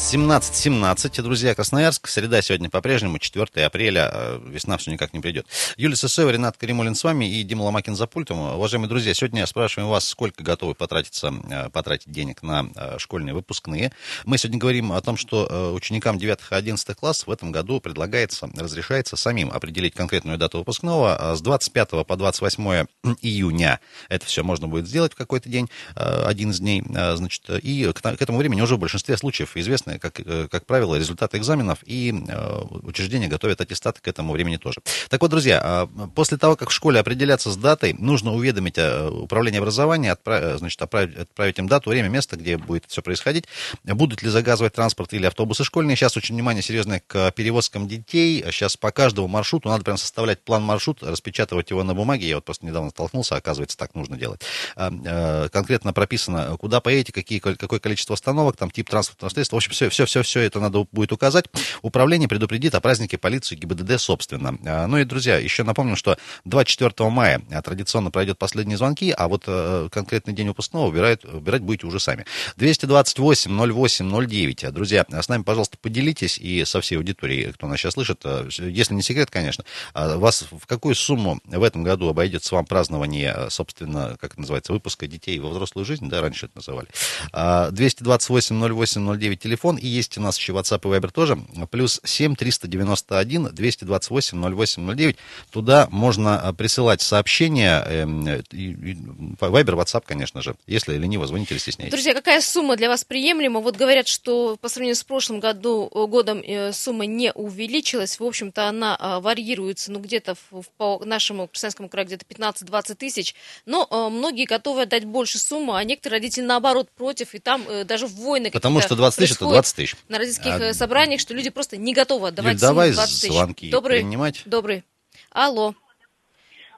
17.17, 0.00 1.22
друзья, 1.22 1.54
Красноярск. 1.54 2.08
Среда 2.08 2.40
сегодня 2.40 2.70
по-прежнему, 2.70 3.18
4 3.18 3.66
апреля. 3.66 4.10
э, 4.10 4.40
Весна 4.46 4.78
все 4.78 4.90
никак 4.90 5.12
не 5.12 5.20
придет. 5.20 5.46
Юлия 5.76 5.94
Сысоева, 5.94 6.30
Ренат 6.30 6.56
Каримулин 6.56 6.94
с 6.94 7.04
вами 7.04 7.26
и 7.26 7.42
Дима 7.42 7.64
Ломакин 7.64 7.94
за 7.94 8.06
пультом. 8.06 8.40
Уважаемые 8.40 8.88
друзья, 8.88 9.12
сегодня 9.12 9.44
спрашиваем 9.46 9.90
вас, 9.90 10.08
сколько 10.08 10.42
готовы 10.42 10.74
потратиться, 10.74 11.32
э, 11.50 11.68
потратить 11.68 12.10
денег 12.10 12.42
на 12.42 12.70
э, 12.74 12.98
школьные 12.98 13.34
выпускные. 13.34 13.92
Мы 14.24 14.38
сегодня 14.38 14.58
говорим 14.58 14.90
о 14.90 15.00
том, 15.02 15.18
что 15.18 15.74
ученикам 15.74 16.18
9 16.18 16.38
и 16.50 16.54
11 16.54 16.96
классов 16.96 17.28
в 17.28 17.30
этом 17.30 17.52
году 17.52 17.78
предлагается, 17.78 18.48
разрешается 18.56 19.16
самим 19.16 19.50
определить 19.52 19.94
конкретную 19.94 20.38
дату 20.38 20.58
выпускного. 20.58 21.34
С 21.36 21.42
25 21.42 22.06
по 22.06 22.16
28 22.16 22.86
июня 23.20 23.80
это 24.08 24.24
все 24.24 24.42
можно 24.42 24.66
будет 24.66 24.88
сделать 24.88 25.12
в 25.12 25.16
какой-то 25.16 25.50
день, 25.50 25.68
один 25.94 26.52
из 26.52 26.58
дней, 26.58 26.82
значит, 26.88 27.42
и 27.50 27.92
к 27.92 28.22
этому 28.22 28.38
времени 28.38 28.62
уже 28.62 28.76
в 28.76 28.78
большинстве 28.78 29.18
случаев 29.18 29.56
известны, 29.90 29.98
как, 29.98 30.20
э, 30.20 30.48
как 30.50 30.66
правило, 30.66 30.96
результаты 30.96 31.38
экзаменов, 31.38 31.78
и 31.84 32.12
э, 32.12 32.60
учреждения 32.82 33.28
готовят 33.28 33.60
аттестаты 33.60 34.00
к 34.00 34.08
этому 34.08 34.32
времени 34.32 34.56
тоже. 34.56 34.80
Так 35.08 35.20
вот, 35.20 35.30
друзья, 35.30 35.88
э, 35.90 36.08
после 36.14 36.38
того, 36.38 36.56
как 36.56 36.70
в 36.70 36.72
школе 36.72 37.00
определятся 37.00 37.50
с 37.50 37.56
датой, 37.56 37.94
нужно 37.94 38.32
уведомить 38.32 38.78
э, 38.78 39.08
управление 39.08 39.60
образования, 39.60 40.12
отправ- 40.12 40.58
значит, 40.58 40.80
отправить, 40.82 41.16
отправить 41.16 41.58
им 41.58 41.68
дату, 41.68 41.90
время, 41.90 42.08
место, 42.08 42.36
где 42.36 42.56
будет 42.56 42.84
все 42.88 43.02
происходить, 43.02 43.44
будут 43.84 44.22
ли 44.22 44.28
заказывать 44.28 44.74
транспорт 44.74 45.12
или 45.12 45.26
автобусы 45.26 45.64
школьные. 45.64 45.96
Сейчас 45.96 46.16
очень 46.16 46.34
внимание 46.34 46.62
серьезное 46.62 47.02
к 47.06 47.30
перевозкам 47.32 47.88
детей. 47.88 48.44
Сейчас 48.50 48.76
по 48.76 48.90
каждому 48.90 49.28
маршруту 49.28 49.68
надо 49.68 49.84
прям 49.84 49.96
составлять 49.96 50.42
план 50.42 50.62
маршрута, 50.62 51.10
распечатывать 51.10 51.70
его 51.70 51.82
на 51.82 51.94
бумаге. 51.94 52.28
Я 52.28 52.36
вот 52.36 52.44
просто 52.44 52.66
недавно 52.66 52.90
столкнулся, 52.90 53.36
оказывается, 53.36 53.76
так 53.76 53.94
нужно 53.94 54.16
делать. 54.16 54.42
А, 54.76 55.48
Конкретно 55.50 55.92
прописано, 55.92 56.56
куда 56.58 56.80
поедете, 56.80 57.12
какие, 57.12 57.38
какое 57.38 57.78
количество 57.80 58.14
остановок, 58.14 58.56
там 58.56 58.70
тип 58.70 58.88
транспортного 58.88 59.30
средства. 59.30 59.56
В 59.56 59.58
общем, 59.58 59.72
все, 59.80 59.88
все, 59.88 60.04
все, 60.04 60.22
все 60.22 60.40
это 60.40 60.60
надо 60.60 60.86
будет 60.92 61.12
указать. 61.12 61.46
Управление 61.80 62.28
предупредит 62.28 62.74
о 62.74 62.80
празднике 62.80 63.16
полицию 63.16 63.58
ГИБДД 63.58 63.98
собственно. 63.98 64.58
А, 64.66 64.86
Ну 64.86 64.98
и, 64.98 65.04
друзья, 65.04 65.38
еще 65.38 65.64
напомню, 65.64 65.96
что 65.96 66.18
24 66.44 67.08
мая 67.08 67.40
а, 67.50 67.62
традиционно 67.62 68.10
пройдет 68.10 68.38
последние 68.38 68.76
звонки, 68.76 69.14
а 69.16 69.28
вот 69.28 69.44
э, 69.46 69.88
конкретный 69.90 70.34
день 70.34 70.48
выпускного 70.48 70.88
выбирают, 70.88 71.24
выбирать 71.24 71.62
будете 71.62 71.86
уже 71.86 72.00
сами. 72.00 72.26
228 72.56 73.72
08 73.72 74.26
09. 74.26 74.72
Друзья, 74.72 75.06
с 75.08 75.28
нами, 75.28 75.42
пожалуйста, 75.42 75.78
поделитесь 75.80 76.38
и 76.38 76.64
со 76.64 76.80
всей 76.80 76.96
аудиторией, 76.96 77.52
кто 77.52 77.66
нас 77.66 77.78
сейчас 77.78 77.94
слышит, 77.94 78.20
э, 78.24 78.48
если 78.58 78.94
не 78.94 79.02
секрет, 79.02 79.30
конечно, 79.30 79.64
а 79.94 80.18
вас 80.18 80.44
в 80.50 80.66
какую 80.66 80.94
сумму 80.94 81.40
в 81.44 81.62
этом 81.62 81.82
году 81.82 82.08
обойдется 82.08 82.54
вам 82.54 82.66
празднование, 82.66 83.34
э, 83.34 83.50
собственно, 83.50 84.16
как 84.20 84.32
это 84.32 84.40
называется, 84.40 84.72
выпуска 84.72 85.06
детей 85.06 85.38
во 85.38 85.50
взрослую 85.50 85.84
жизнь, 85.84 86.08
да, 86.08 86.20
раньше 86.20 86.46
это 86.46 86.56
называли. 86.56 86.88
А, 87.32 87.70
228 87.70 88.56
08 88.56 89.18
09 89.18 89.40
телефон, 89.40 89.69
и 89.76 89.86
есть 89.86 90.18
у 90.18 90.20
нас 90.20 90.38
еще 90.38 90.52
WhatsApp 90.52 90.80
и 90.82 90.98
Viber 90.98 91.10
тоже, 91.10 91.38
плюс 91.70 92.00
7 92.04 92.36
391 92.36 93.50
228 93.52 94.54
08 94.54 94.94
09. 94.94 95.16
Туда 95.50 95.88
можно 95.90 96.40
а, 96.40 96.52
присылать 96.52 97.00
сообщения, 97.02 97.84
эм, 97.86 98.26
Viber, 98.26 99.74
WhatsApp, 99.76 100.04
конечно 100.06 100.42
же. 100.42 100.54
Если 100.66 100.96
лениво, 100.96 101.26
звоните 101.26 101.54
или 101.54 101.60
стесняетесь. 101.60 101.92
Друзья, 101.92 102.14
какая 102.14 102.40
сумма 102.40 102.76
для 102.76 102.88
вас 102.88 103.04
приемлема? 103.04 103.60
Вот 103.60 103.76
говорят, 103.76 104.08
что 104.08 104.56
по 104.60 104.68
сравнению 104.68 104.96
с 104.96 105.04
прошлым 105.04 105.40
году, 105.40 105.90
э, 105.94 106.06
годом 106.06 106.42
э, 106.44 106.72
сумма 106.72 107.06
не 107.06 107.32
увеличилась. 107.32 108.18
В 108.18 108.24
общем-то, 108.24 108.68
она 108.68 109.20
варьируется, 109.20 109.92
ну, 109.92 110.00
где-то 110.00 110.36
по 110.76 111.02
нашему 111.04 111.48
Красноярскому 111.48 111.88
краю 111.88 112.06
где-то 112.06 112.24
15-20 112.24 112.94
тысяч. 112.94 113.34
Но 113.66 113.86
э, 113.90 114.08
многие 114.08 114.44
готовы 114.44 114.82
отдать 114.82 115.04
больше 115.04 115.38
суммы, 115.38 115.78
а 115.78 115.84
некоторые 115.84 116.18
родители, 116.18 116.44
наоборот, 116.44 116.88
против. 116.90 117.34
И 117.34 117.38
там 117.38 117.64
э, 117.68 117.84
даже 117.84 118.06
войны 118.06 118.50
Потому 118.50 118.80
что 118.80 118.96
20 118.96 119.18
тысяч 119.18 119.32
это 119.32 119.46
20 119.54 119.76
тысяч. 119.76 119.96
На 120.08 120.18
родительских 120.18 120.52
А- 120.52 120.58
э, 120.58 120.72
собраниях, 120.74 121.20
что 121.20 121.34
люди 121.34 121.50
просто 121.50 121.76
не 121.76 121.92
готовы 121.94 122.28
отдавать 122.28 122.54
Юль, 122.54 122.60
давай 122.60 122.92
20 122.92 123.20
тысяч. 123.20 123.32
звонки 123.32 123.70
Добрый, 123.70 124.00
принимать. 124.00 124.42
добрый. 124.46 124.84
Алло. 125.30 125.74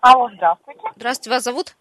Алло, 0.00 0.30
здравствуйте. 0.34 0.80
Здравствуйте, 0.96 1.30
вас 1.30 1.44
зовут? 1.44 1.76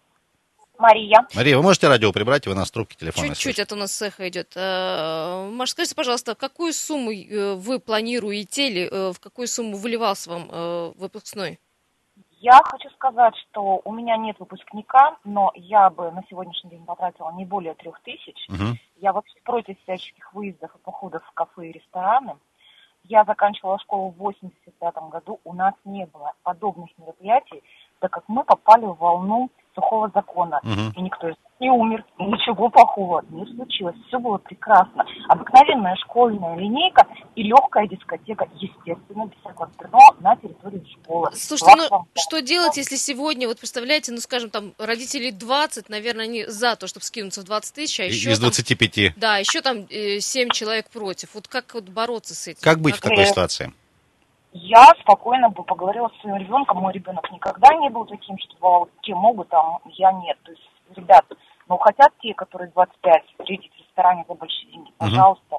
Мария. 0.78 1.26
Мария, 1.34 1.56
вы 1.56 1.62
можете 1.62 1.86
радио 1.88 2.12
прибрать, 2.12 2.46
вы 2.46 2.54
нас 2.54 2.68
в 2.68 2.72
трубке 2.72 2.96
телефона 2.98 3.28
Чуть-чуть, 3.28 3.58
это 3.58 3.74
у 3.74 3.78
нас 3.78 4.00
эхо 4.02 4.28
идет. 4.28 4.52
Э, 4.56 5.48
Маша, 5.52 5.72
скажите, 5.72 5.94
пожалуйста, 5.94 6.34
какую 6.34 6.72
сумму 6.72 7.12
э, 7.12 7.54
вы 7.54 7.78
планируете 7.78 8.68
или 8.68 9.12
в 9.12 9.18
какую 9.20 9.46
сумму 9.48 9.76
выливался 9.76 10.30
вам 10.30 10.92
выпускной? 10.96 11.58
Я 12.42 12.60
хочу 12.64 12.90
сказать, 12.90 13.36
что 13.36 13.80
у 13.84 13.92
меня 13.92 14.16
нет 14.16 14.36
выпускника, 14.40 15.16
но 15.22 15.52
я 15.54 15.88
бы 15.90 16.10
на 16.10 16.24
сегодняшний 16.28 16.70
день 16.70 16.84
потратила 16.84 17.30
не 17.30 17.44
более 17.44 17.74
трех 17.74 18.00
тысяч. 18.00 18.48
Мгм. 18.48 18.78
Я 18.96 19.12
вообще 19.12 19.38
против 19.44 19.80
всяческих 19.82 20.34
выездов 20.34 20.74
и 20.74 20.78
походов 20.78 21.22
в 21.24 21.32
кафе 21.34 21.68
и 21.68 21.72
рестораны. 21.72 22.36
Я 23.04 23.22
заканчивала 23.22 23.78
школу 23.78 24.10
в 24.10 24.16
85 24.16 25.08
году, 25.08 25.38
у 25.44 25.52
нас 25.52 25.74
не 25.84 26.04
было 26.06 26.32
подобных 26.42 26.90
мероприятий, 26.98 27.62
так 28.00 28.10
как 28.10 28.24
мы 28.26 28.42
попали 28.42 28.86
в 28.86 28.94
волну 28.94 29.48
сухого 29.74 30.10
закона. 30.14 30.60
Мгм. 30.62 30.92
И 30.96 31.00
никто 31.02 31.28
из 31.28 31.34
нас 31.36 31.52
не 31.60 31.70
умер, 31.70 32.04
ничего 32.18 32.68
плохого 32.70 33.24
не 33.30 33.46
случилось. 33.54 33.94
Все 34.08 34.18
было 34.18 34.38
прекрасно. 34.38 35.04
Обыкновенная 35.28 35.94
школьная 35.96 36.56
линейка 36.56 37.06
и 37.36 37.42
легкая 37.44 37.86
дискотека, 37.86 38.48
естественно, 38.56 39.26
без 39.26 39.38
всякого 39.40 39.70
на 40.20 40.36
территории 40.36 40.84
школы. 41.00 41.30
Слушайте, 41.34 41.74
ну 41.76 41.88
Вам- 41.88 42.06
что 42.14 42.42
делать, 42.42 42.76
если 42.76 42.96
сегодня, 42.96 43.46
вот 43.46 43.58
представляете, 43.58 44.12
ну 44.12 44.18
скажем, 44.18 44.50
там 44.50 44.72
родителей 44.78 45.30
20, 45.30 45.88
наверное, 45.88 46.24
они 46.24 46.44
за 46.46 46.74
то, 46.76 46.86
чтобы 46.86 47.04
скинуться 47.04 47.42
в 47.42 47.44
20 47.44 47.74
тысяч, 47.74 48.00
а 48.00 48.04
еще 48.04 48.30
Из 48.32 48.38
там, 48.40 48.50
25. 48.50 49.14
да, 49.16 49.36
еще 49.38 49.60
там 49.60 49.86
7 49.88 50.48
человек 50.50 50.90
против. 50.90 51.34
Вот 51.34 51.46
как 51.48 51.74
вот 51.74 51.88
бороться 51.88 52.34
с 52.34 52.48
этим? 52.48 52.60
Как 52.62 52.80
быть 52.80 52.96
в 52.96 53.00
Как- 53.00 53.10
такой 53.10 53.24
Э, 53.24 53.28
ситуации? 53.28 53.72
Я 54.52 54.86
спокойно 55.00 55.48
бы 55.48 55.64
поговорила 55.64 56.08
со 56.08 56.20
своим 56.20 56.36
ребенком. 56.36 56.78
Мой 56.78 56.92
ребенок 56.92 57.30
никогда 57.32 57.74
не 57.76 57.88
был 57.88 58.04
таким, 58.04 58.36
что 58.38 58.88
те 59.02 59.14
могут, 59.14 59.52
а 59.54 59.78
я 59.86 60.12
нет. 60.12 60.38
То 60.42 60.52
есть, 60.52 60.70
ребят, 60.94 61.24
ну 61.68 61.78
хотят 61.78 62.12
те, 62.20 62.34
которые 62.34 62.70
25, 62.70 63.24
встретить 63.38 63.72
в 63.74 63.78
ресторане 63.78 64.24
за 64.28 64.34
большие 64.34 64.70
деньги, 64.72 64.92
пожалуйста. 64.98 65.56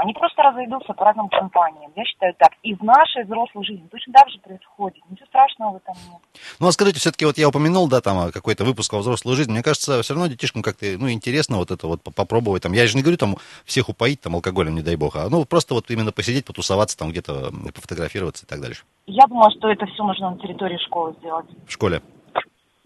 Они 0.00 0.14
просто 0.14 0.42
разойдутся 0.42 0.94
по 0.94 1.04
разным 1.04 1.28
компаниям. 1.28 1.92
Я 1.94 2.04
считаю 2.06 2.34
так. 2.38 2.52
И 2.62 2.74
в 2.74 2.82
нашей 2.82 3.24
взрослой 3.24 3.66
жизни 3.66 3.86
точно 3.90 4.14
так 4.14 4.30
же 4.30 4.38
происходит. 4.38 5.02
Ничего 5.10 5.26
страшного 5.26 5.72
в 5.72 5.76
этом 5.76 5.94
нет. 6.10 6.22
Ну, 6.58 6.68
а 6.68 6.72
скажите, 6.72 6.98
все-таки 6.98 7.26
вот 7.26 7.36
я 7.36 7.48
упомянул, 7.50 7.86
да, 7.86 8.00
там 8.00 8.32
какой-то 8.32 8.64
выпуск 8.64 8.94
во 8.94 9.00
взрослую 9.00 9.36
жизнь. 9.36 9.50
Мне 9.50 9.62
кажется, 9.62 10.00
все 10.02 10.14
равно 10.14 10.28
детишкам 10.28 10.62
как-то, 10.62 10.86
ну, 10.98 11.10
интересно 11.10 11.58
вот 11.58 11.70
это 11.70 11.86
вот 11.86 12.02
по- 12.02 12.12
попробовать. 12.12 12.62
Там, 12.62 12.72
я 12.72 12.86
же 12.86 12.96
не 12.96 13.02
говорю 13.02 13.18
там 13.18 13.36
всех 13.66 13.90
упоить 13.90 14.22
там 14.22 14.36
алкоголем, 14.36 14.74
не 14.74 14.82
дай 14.82 14.96
бог, 14.96 15.16
а 15.16 15.28
ну 15.28 15.44
просто 15.44 15.74
вот 15.74 15.90
именно 15.90 16.12
посидеть, 16.12 16.46
потусоваться 16.46 16.96
там 16.96 17.10
где-то, 17.10 17.50
пофотографироваться 17.74 18.46
и 18.46 18.48
так 18.48 18.62
дальше. 18.62 18.84
Я 19.06 19.26
думаю, 19.26 19.50
что 19.58 19.68
это 19.68 19.84
все 19.84 20.02
нужно 20.02 20.30
на 20.30 20.38
территории 20.38 20.78
школы 20.78 21.14
сделать. 21.20 21.46
В 21.66 21.72
школе. 21.72 22.00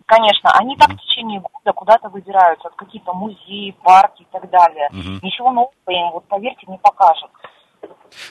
Конечно, 0.07 0.51
они 0.59 0.77
так 0.77 0.91
в 0.91 0.99
течение 0.99 1.41
года 1.41 1.73
куда-то 1.73 2.09
выбираются, 2.11 2.69
в 2.69 2.77
какие-то 2.77 3.13
музеи, 3.15 3.75
парки 3.83 4.23
и 4.23 4.27
так 4.31 4.49
далее. 4.51 4.89
Ничего 5.23 5.51
нового 5.51 5.73
им, 5.89 6.11
вот 6.11 6.27
поверьте, 6.29 6.67
не 6.67 6.79
покажут. 6.79 7.31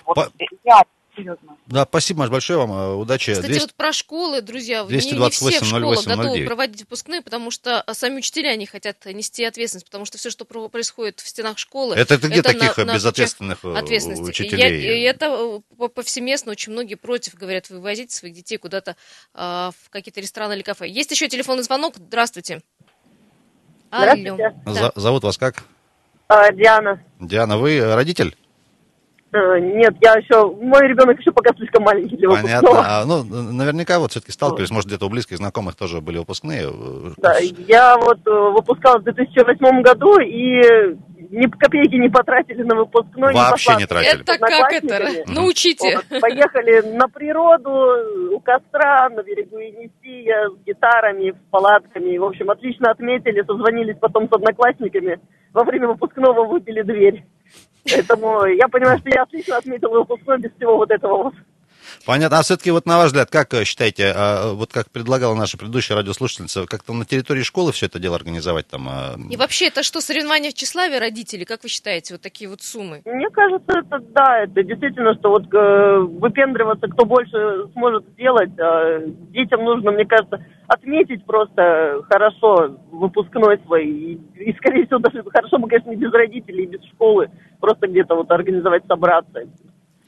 Вот, 0.05 0.15
По- 0.15 0.29
реально, 0.63 0.85
серьезно. 1.15 1.57
Да, 1.67 1.85
спасибо, 1.89 2.19
Маш, 2.21 2.29
большое 2.29 2.59
вам, 2.59 2.71
э, 2.71 2.93
удачи. 2.95 3.31
Кстати, 3.31 3.47
200 3.47 3.61
вот 3.61 3.73
про 3.75 3.91
школы, 3.93 4.41
друзья, 4.41 4.79
не- 4.83 4.89
не, 4.95 4.99
228 4.99 5.55
все 5.57 5.65
в 5.65 5.67
школах 5.67 5.83
08 5.97 6.09
готовы 6.15 6.35
09. 6.37 6.47
проводить 6.47 6.79
выпускные, 6.81 7.21
потому 7.21 7.51
что 7.51 7.81
а, 7.81 7.93
сами 7.93 8.17
учителя 8.17 8.55
не 8.55 8.65
хотят 8.65 9.05
нести 9.05 9.43
ответственность, 9.43 9.85
потому 9.85 10.05
что 10.05 10.17
все, 10.17 10.29
что 10.29 10.45
про- 10.45 10.69
происходит 10.69 11.19
в 11.19 11.27
стенах 11.27 11.57
школы... 11.57 11.95
Это 11.95 12.17
ты 12.19 12.27
где 12.27 12.37
на- 12.37 12.43
таких 12.43 12.61
на 12.61 12.73
плечах 12.83 12.95
безответственных 12.95 13.59
э, 13.63 13.73
ответственности. 13.75 14.23
учителей? 14.29 14.81
Я- 14.81 14.97
и 14.97 15.01
это 15.01 15.25
э, 15.27 15.75
по- 15.77 15.87
повсеместно 15.87 16.51
очень 16.51 16.71
многие 16.73 16.95
против 16.95 17.35
говорят, 17.35 17.69
вывозите 17.69 18.15
своих 18.15 18.33
детей 18.35 18.57
куда-то 18.57 18.95
а, 19.33 19.71
в 19.83 19.89
какие-то 19.89 20.21
рестораны 20.21 20.53
или 20.53 20.61
кафе. 20.61 20.87
Есть 20.89 21.11
еще 21.11 21.27
телефонный 21.27 21.63
звонок. 21.63 21.95
Здравствуйте. 21.97 22.61
Здравствуйте. 23.91 24.55
Да. 24.65 24.73
За- 24.73 24.91
Зовут 24.95 25.23
вас 25.23 25.37
как? 25.37 25.63
А, 26.27 26.51
Диана. 26.51 27.03
Диана, 27.19 27.57
вы 27.57 27.75
э, 27.75 27.93
родитель? 27.95 28.35
Э, 29.33 29.59
Нет, 29.59 29.95
я 30.01 30.13
еще... 30.13 30.45
Мой 30.61 30.87
ребенок 30.87 31.19
еще 31.19 31.31
пока 31.31 31.53
слишком 31.55 31.83
маленький 31.83 32.15
для 32.17 32.29
Понятно. 32.29 32.69
выпускного. 32.69 32.85
А, 32.87 33.05
ну, 33.05 33.23
наверняка 33.23 33.99
вот 33.99 34.11
все-таки 34.11 34.31
сталкивались, 34.31 34.69
может, 34.71 34.87
где-то 34.87 35.07
у 35.07 35.09
близких 35.09 35.37
знакомых 35.37 35.75
тоже 35.75 36.01
были 36.01 36.19
выпускные. 36.19 36.69
э, 36.69 37.11
Да, 37.17 37.37
я 37.39 37.97
вот 37.97 38.19
э, 38.27 38.29
выпускалась 38.29 39.01
в 39.01 39.05
2008 39.05 39.81
году 39.81 40.19
и 40.19 40.95
ни 41.31 41.47
копейки 41.47 41.95
не 41.95 42.09
потратили 42.09 42.61
на 42.61 42.75
выпускной. 42.75 43.33
Вообще 43.33 43.51
пошла 43.51 43.75
не 43.75 43.87
тратили. 43.87 44.21
Это 44.21 44.37
как 44.37 44.71
это? 44.71 45.31
Научите. 45.31 45.95
Вот, 46.11 46.21
поехали 46.21 46.95
на 46.95 47.07
природу, 47.07 48.35
у 48.35 48.39
костра, 48.39 49.09
на 49.09 49.23
берегу 49.23 49.57
Енисея, 49.57 50.49
с 50.49 50.63
гитарами, 50.65 51.31
с 51.31 51.49
палатками. 51.49 52.17
В 52.19 52.23
общем, 52.23 52.51
отлично 52.51 52.91
отметили, 52.91 53.41
созвонились 53.47 53.97
потом 53.99 54.29
с 54.29 54.33
одноклассниками. 54.33 55.19
Во 55.53 55.63
время 55.63 55.87
выпускного 55.87 56.45
выбили 56.45 56.83
дверь. 56.83 57.23
Поэтому 57.89 58.45
я 58.45 58.67
понимаю, 58.67 58.99
что 58.99 59.09
я 59.09 59.23
отлично 59.23 59.57
отметила 59.57 59.99
выпускной 59.99 60.39
без 60.39 60.51
всего 60.53 60.77
вот 60.77 60.91
этого 60.91 61.23
вот. 61.23 61.33
Понятно. 62.05 62.39
А 62.39 62.43
все-таки 62.43 62.69
вот 62.71 62.85
на 62.85 62.97
ваш 62.97 63.07
взгляд, 63.07 63.29
как 63.29 63.53
э, 63.53 63.63
считаете, 63.63 64.11
а, 64.13 64.53
вот 64.53 64.73
как 64.73 64.91
предлагала 64.91 65.35
наша 65.35 65.57
предыдущая 65.57 65.95
радиослушательница, 65.95 66.65
как-то 66.65 66.93
на 66.93 67.05
территории 67.05 67.43
школы 67.43 67.71
все 67.71 67.85
это 67.85 67.97
дело 67.97 68.17
организовать 68.17 68.67
там? 68.67 68.87
а, 68.89 69.15
И 69.29 69.37
вообще, 69.37 69.67
это 69.67 69.83
что, 69.83 70.01
соревнования 70.01 70.51
в 70.51 70.53
тщеславии 70.53 70.97
родителей? 70.97 71.45
Как 71.45 71.63
вы 71.63 71.69
считаете, 71.69 72.13
вот 72.15 72.21
такие 72.21 72.49
вот 72.49 72.61
суммы? 72.61 73.01
Мне 73.05 73.29
кажется, 73.29 73.71
это 73.79 73.99
да, 74.09 74.43
это 74.43 74.63
действительно, 74.63 75.13
что 75.15 75.29
вот 75.29 75.43
э, 75.53 75.99
выпендриваться, 75.99 76.87
кто 76.87 77.05
больше 77.05 77.67
сможет 77.73 78.05
сделать. 78.09 78.51
а 78.59 78.99
детям 79.31 79.63
нужно, 79.63 79.91
мне 79.91 80.05
кажется, 80.05 80.45
отметить 80.67 81.25
просто 81.25 82.01
хорошо 82.09 82.79
выпускной 82.91 83.59
свой. 83.65 83.87
И, 83.87 84.13
и, 84.35 84.53
скорее 84.57 84.85
всего, 84.85 84.99
даже 84.99 85.23
хорошо 85.29 85.57
бы, 85.57 85.69
конечно, 85.69 85.89
не 85.89 85.95
без 85.95 86.11
родителей, 86.11 86.65
и 86.65 86.67
без 86.67 86.83
школы. 86.93 87.29
Просто 87.61 87.87
где-то 87.87 88.15
вот 88.15 88.29
организовать, 88.29 88.83
собраться. 88.87 89.43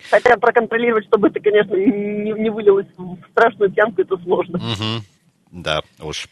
Хотя 0.10 0.38
проконтролировать, 0.38 1.06
чтобы 1.06 1.30
это, 1.30 1.40
конечно, 1.40 1.76
не, 1.76 2.32
не 2.32 2.50
вылилось 2.50 2.88
в 2.98 3.18
страшную 3.32 3.72
пьянку, 3.72 4.02
это 4.02 4.18
сложно. 4.18 4.58
Мгм. 4.58 5.04
Да, 5.56 5.82
уж. 6.00 6.28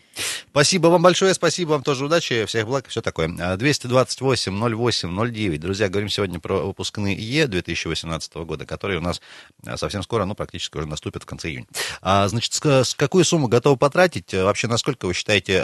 Спасибо 0.51 0.87
вам 0.87 1.01
большое, 1.01 1.33
спасибо 1.33 1.71
вам 1.71 1.81
тоже 1.81 2.05
удачи, 2.05 2.45
всех 2.45 2.67
благ, 2.67 2.87
все 2.87 3.01
такое. 3.01 3.33
А, 3.39 3.55
228-08-09. 3.55 5.57
Друзья, 5.57 5.87
говорим 5.87 6.09
сегодня 6.09 6.41
про 6.41 6.59
выпускные 6.59 7.15
Е 7.15 7.47
2018 7.47 8.33
года, 8.35 8.65
которые 8.65 8.99
у 8.99 9.01
нас 9.01 9.21
а, 9.65 9.77
совсем 9.77 10.03
скоро, 10.03 10.25
ну, 10.25 10.35
практически 10.35 10.77
уже 10.77 10.87
наступят 10.87 11.23
в 11.23 11.25
конце 11.25 11.47
июня. 11.49 11.67
А, 12.01 12.27
значит, 12.27 12.53
с, 12.53 12.93
какую 12.95 13.23
сумму 13.23 13.47
готовы 13.47 13.77
потратить? 13.77 14.33
Э, 14.33 14.43
Вообще, 14.43 14.67
насколько 14.67 15.05
вы 15.05 15.13
считаете 15.13 15.63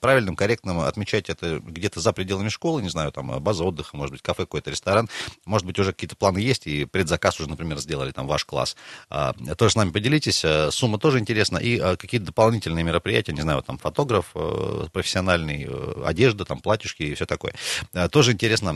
правильным, 0.00 0.36
корректным 0.36 0.80
отмечать 0.80 1.28
это 1.28 1.60
где-то 1.60 2.00
за 2.00 2.14
пределами 2.14 2.48
школы, 2.48 2.80
не 2.82 2.88
знаю, 2.88 3.12
там, 3.12 3.40
база 3.40 3.62
отдыха, 3.62 3.94
может 3.96 4.12
быть, 4.12 4.22
кафе, 4.22 4.44
какой-то 4.44 4.70
ресторан, 4.70 5.10
может 5.44 5.66
быть, 5.66 5.78
уже 5.78 5.92
какие-то 5.92 6.16
планы 6.16 6.38
есть, 6.38 6.66
и 6.66 6.86
предзаказ 6.86 7.38
уже, 7.40 7.50
например, 7.50 7.78
сделали, 7.78 8.10
там, 8.10 8.26
ваш 8.26 8.46
класс. 8.46 8.74
А, 9.10 9.34
тоже 9.56 9.72
с 9.72 9.76
нами 9.76 9.90
поделитесь, 9.90 10.42
сумма 10.70 10.98
тоже 10.98 11.18
интересна, 11.18 11.58
и 11.58 11.78
какие-то 11.96 12.26
дополнительные 12.26 12.85
мероприятия, 12.86 13.32
не 13.32 13.42
знаю, 13.42 13.62
там, 13.62 13.78
фотограф 13.78 14.30
э, 14.34 14.86
профессиональный, 14.92 15.66
э, 15.68 16.02
одежда, 16.04 16.44
там, 16.44 16.60
платьюшки 16.60 17.02
и 17.02 17.14
все 17.14 17.26
такое. 17.26 17.54
Э, 17.92 18.08
Тоже 18.08 18.32
интересно, 18.32 18.72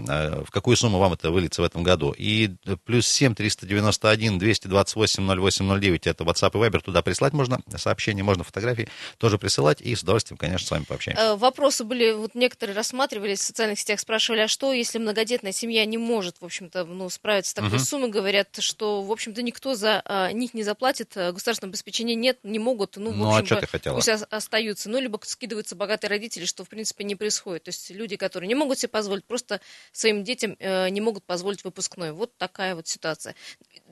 в 0.46 0.50
какую 0.50 0.76
сумму 0.76 0.98
вам 0.98 1.12
это 1.14 1.30
выльется 1.30 1.62
в 1.62 1.64
этом 1.64 1.82
году. 1.82 2.14
И 2.16 2.50
плюс 2.84 3.06
7 3.08 3.34
391 3.34 4.38
228 4.38 5.26
08 5.40 5.80
09 5.80 6.06
это 6.06 6.24
WhatsApp 6.24 6.50
и 6.54 6.58
Viber, 6.68 6.80
туда 6.80 7.02
прислать 7.02 7.32
можно 7.32 7.60
сообщения, 7.76 8.22
можно 8.22 8.44
фотографии 8.44 8.88
тоже 9.18 9.38
присылать, 9.38 9.80
и 9.80 9.94
с 9.94 10.02
удовольствием, 10.02 10.36
конечно, 10.38 10.66
с 10.66 10.70
вами 10.70 10.84
пообщаемся. 10.84 11.36
Вопросы 11.36 11.84
были, 11.84 12.12
вот 12.12 12.34
некоторые 12.34 12.76
рассматривались 12.76 13.40
в 13.40 13.42
социальных 13.42 13.78
сетях, 13.78 14.00
спрашивали, 14.00 14.40
а 14.40 14.48
что, 14.48 14.72
если 14.72 14.98
многодетная 14.98 15.52
семья 15.52 15.84
не 15.84 15.98
может, 15.98 16.36
в 16.40 16.44
общем-то, 16.44 16.84
ну, 16.84 17.08
справиться 17.10 17.52
с 17.52 17.54
такой 17.54 17.70
Мгм. 17.70 17.78
суммой, 17.78 18.10
говорят, 18.10 18.48
что, 18.58 19.02
в 19.02 19.12
общем-то, 19.12 19.42
никто 19.42 19.74
за 19.74 20.02
а, 20.04 20.32
них 20.32 20.54
не 20.54 20.62
заплатит, 20.62 21.12
а, 21.16 21.32
государственного 21.32 21.70
обеспечения 21.70 22.14
нет, 22.14 22.38
не 22.42 22.58
могут, 22.58 22.96
ну, 22.96 23.12
в 23.12 23.16
Ну, 23.16 23.24
а 23.26 23.38
общем, 23.38 23.46
что 23.46 23.56
ты 23.56 23.66
хотела? 23.94 24.18
пусть 24.18 24.22
ос- 24.22 24.28
остаются, 24.30 24.90
ну, 24.90 25.00
либо 25.00 25.18
скидываются 25.22 25.76
богатые 25.76 26.10
родители, 26.10 26.44
что, 26.44 26.64
в 26.64 26.68
принципе, 26.68 27.04
не 27.04 27.16
происходит, 27.16 27.64
то 27.64 27.68
есть 27.70 27.90
люди, 27.90 28.16
которые 28.16 28.48
не 28.48 28.54
могут 28.54 28.78
себе 28.78 28.88
позволить, 28.90 29.24
просто 29.24 29.60
своим 29.92 30.24
детям 30.24 30.56
э, 30.58 30.88
не 30.88 31.00
могут 31.00 31.24
позволить 31.24 31.64
выпускной, 31.64 32.12
вот 32.12 32.30
такая 32.36 32.74
вот 32.74 32.86
ситуация. 32.86 33.34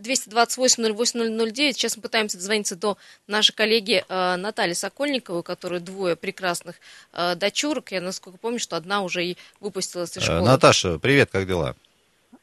228-08-009, 0.01 1.73
сейчас 1.73 1.97
мы 1.97 2.03
пытаемся 2.03 2.37
дозвониться 2.37 2.77
до 2.77 2.97
нашей 3.27 3.55
коллеги 3.55 4.05
э, 4.09 4.37
Натальи 4.37 4.75
Сокольниковой, 4.75 5.41
у 5.41 5.43
которой 5.43 5.81
двое 5.81 6.17
прекрасных 6.17 6.77
э, 7.13 7.35
дочурок, 7.35 7.93
я 7.93 8.01
насколько 8.01 8.39
помню, 8.39 8.59
что 8.59 8.77
одна 8.77 9.03
уже 9.03 9.25
и 9.25 9.37
выпустилась 9.61 10.17
из 10.17 10.19
Э, 10.19 10.21
школы. 10.21 10.43
Наташа, 10.43 10.99
привет, 10.99 11.31
как 11.31 11.47
дела? 11.47 11.75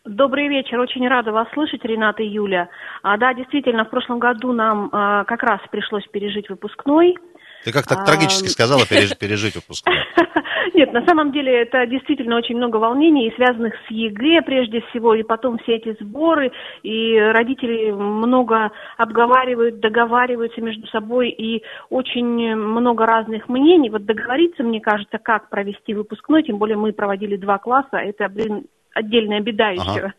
Добрый 0.04 0.48
вечер, 0.48 0.80
очень 0.80 1.08
рада 1.08 1.32
вас 1.32 1.48
слышать, 1.54 1.84
Рената 1.84 2.22
и 2.22 2.28
Юля. 2.28 2.70
А, 3.02 3.18
да, 3.18 3.34
действительно, 3.34 3.86
в 3.86 3.90
прошлом 3.90 4.20
году 4.20 4.52
нам 4.54 4.90
а, 4.92 5.24
как 5.24 5.42
раз 5.42 5.60
пришлось 5.72 6.06
пережить 6.08 6.48
выпускной. 6.48 7.16
Ты 7.64 7.72
как 7.72 7.88
так 7.88 8.00
А, 8.02 8.06
трагически 8.06 8.48
сказала 8.50 8.84
переж- 8.84 9.18
пережить 9.18 9.56
выпускной. 9.56 9.96
Нет, 10.74 10.92
на 10.92 11.06
самом 11.06 11.32
деле 11.32 11.62
это 11.62 11.86
действительно 11.86 12.36
очень 12.36 12.58
много 12.58 12.78
волнений, 12.78 13.32
связанных 13.36 13.74
с 13.88 13.92
ЕГЭ 13.92 14.42
прежде 14.42 14.82
всего, 14.82 15.16
и 15.16 15.24
потом 15.24 15.58
все 15.60 15.76
эти 15.76 15.96
сборы, 16.02 16.52
и 16.84 17.18
родители 17.18 17.92
много 17.92 18.72
обговаривают, 18.98 19.80
договариваются 19.80 20.62
между 20.62 20.86
собой, 20.88 21.30
и 21.30 21.64
очень 21.90 22.56
много 22.56 23.06
разных 23.06 23.48
мнений. 23.48 23.90
Вот 23.90 24.06
договориться, 24.06 24.64
мне 24.64 24.82
кажется, 24.82 25.18
как 25.18 25.50
провести 25.50 25.94
выпускной, 25.94 26.44
тем 26.44 26.58
более 26.58 26.78
мы 26.78 26.92
проводили 26.92 27.38
два 27.38 27.58
класса, 27.58 27.98
это, 27.98 28.28
блин, 28.28 28.66
отдельная 28.94 29.42
беда 29.42 29.70
Ага. 29.70 29.92
еще. 29.92 30.14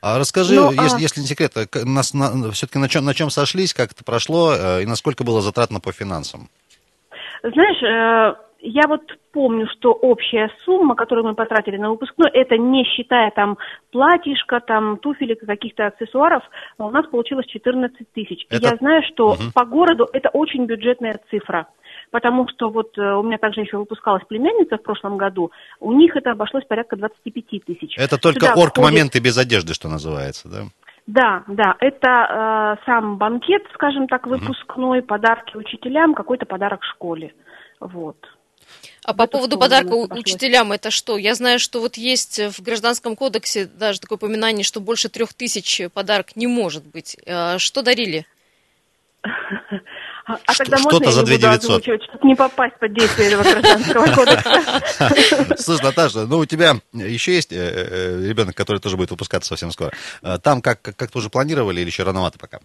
А 0.00 0.18
расскажи, 0.18 0.54
Ну, 0.54 0.68
а- 0.70 0.82
если, 0.82 1.00
если 1.00 1.20
не 1.20 1.26
секрет, 1.26 1.52
э, 1.56 1.66
нас 1.84 2.12
все-таки 2.52 2.78
на 2.78 2.88
чем, 2.88 3.04
на 3.04 3.14
чем 3.14 3.30
сошлись, 3.30 3.74
как 3.74 3.92
это 3.92 4.04
прошло, 4.04 4.52
э, 4.54 4.82
и 4.82 4.86
насколько 4.86 5.24
было 5.24 5.40
затратно 5.40 5.80
по 5.80 5.92
финансам? 5.92 6.48
Знаешь, 7.42 7.82
э, 7.82 8.36
я 8.60 8.82
вот 8.88 9.02
помню, 9.32 9.66
что 9.72 9.92
общая 9.92 10.50
сумма, 10.64 10.94
которую 10.96 11.26
мы 11.26 11.34
потратили 11.34 11.76
на 11.76 11.90
выпускной, 11.90 12.30
это 12.32 12.56
не 12.56 12.84
считая 12.84 13.30
там 13.30 13.56
платьишко, 13.92 14.60
там 14.60 14.98
туфелек 14.98 15.42
и 15.42 15.46
каких-то 15.46 15.86
аксессуаров, 15.86 16.42
а 16.78 16.86
у 16.86 16.90
нас 16.90 17.06
получилось 17.06 17.46
14 17.46 18.12
тысяч. 18.12 18.42
И 18.50 18.54
Это- 18.56 18.68
я 18.70 18.76
знаю, 18.76 19.02
что 19.12 19.34
Мгм. 19.34 19.52
по 19.52 19.64
городу 19.64 20.08
это 20.12 20.28
очень 20.30 20.64
бюджетная 20.66 21.20
цифра. 21.30 21.68
Потому 22.10 22.48
что 22.48 22.70
вот 22.70 22.96
э, 22.96 23.02
у 23.02 23.22
меня 23.22 23.38
также 23.38 23.60
еще 23.60 23.76
выпускалась 23.76 24.22
племянница 24.28 24.78
в 24.78 24.82
прошлом 24.82 25.18
году, 25.18 25.50
у 25.80 25.92
них 25.92 26.16
это 26.16 26.30
обошлось 26.30 26.64
порядка 26.64 26.96
25 26.96 27.64
тысяч. 27.64 27.98
Это 27.98 28.18
только 28.18 28.46
Сюда 28.46 28.54
орг-моменты 28.54 29.20
без 29.20 29.36
одежды, 29.36 29.74
что 29.74 29.88
называется, 29.88 30.48
да? 30.48 30.58
Да, 31.06 31.42
да, 31.46 31.74
это 31.80 32.76
э, 32.78 32.84
сам 32.84 33.16
банкет, 33.16 33.62
скажем 33.74 34.08
так, 34.08 34.26
выпускной, 34.26 35.02
подарки 35.02 35.56
учителям, 35.56 36.14
какой-то 36.14 36.44
подарок 36.44 36.84
школе. 36.84 37.32
Вот. 37.80 38.16
А 39.04 39.14
по 39.14 39.26
поводу 39.26 39.58
подарка 39.58 39.94
учителям, 39.94 40.72
это 40.72 40.90
что? 40.90 41.16
Я 41.16 41.34
знаю, 41.34 41.58
что 41.58 41.80
вот 41.80 41.96
есть 41.96 42.38
в 42.38 42.62
Гражданском 42.62 43.16
кодексе 43.16 43.64
даже 43.64 44.00
такое 44.00 44.16
упоминание, 44.16 44.64
что 44.64 44.80
больше 44.80 45.08
трех 45.08 45.32
тысяч 45.32 45.80
подарок 45.94 46.36
не 46.36 46.46
может 46.46 46.84
быть. 46.86 47.16
Э, 47.24 47.56
Что 47.58 47.82
дарили? 47.82 48.26
А, 50.28 50.38
а 50.46 50.54
тогда 50.54 50.76
что-то 50.76 50.94
можно 51.06 51.10
за 51.12 51.20
я 51.20 51.26
не 51.26 51.30
буду 51.32 51.40
2900? 51.40 51.70
озвучивать, 51.70 52.02
чтобы 52.04 52.28
не 52.28 52.34
попасть 52.34 52.78
под 52.78 52.92
действие 52.92 53.28
этого 53.32 53.42
гражданского 53.42 54.04
кодекса? 54.14 55.56
Слушай, 55.62 55.82
Наташа, 55.84 56.26
ну 56.26 56.38
у 56.38 56.44
тебя 56.46 56.74
еще 56.92 57.32
есть 57.34 57.50
ребенок, 57.52 58.54
который 58.54 58.78
тоже 58.78 58.96
будет 58.98 59.10
выпускаться 59.10 59.48
совсем 59.48 59.70
скоро. 59.70 59.90
Э, 60.22 60.36
Там 60.38 60.60
как- 60.60 60.82
как- 60.82 60.96
как-то 60.96 61.18
уже 61.18 61.30
планировали 61.30 61.80
или 61.80 61.86
еще 61.86 62.02
рановато 62.02 62.38
пока? 62.38 62.58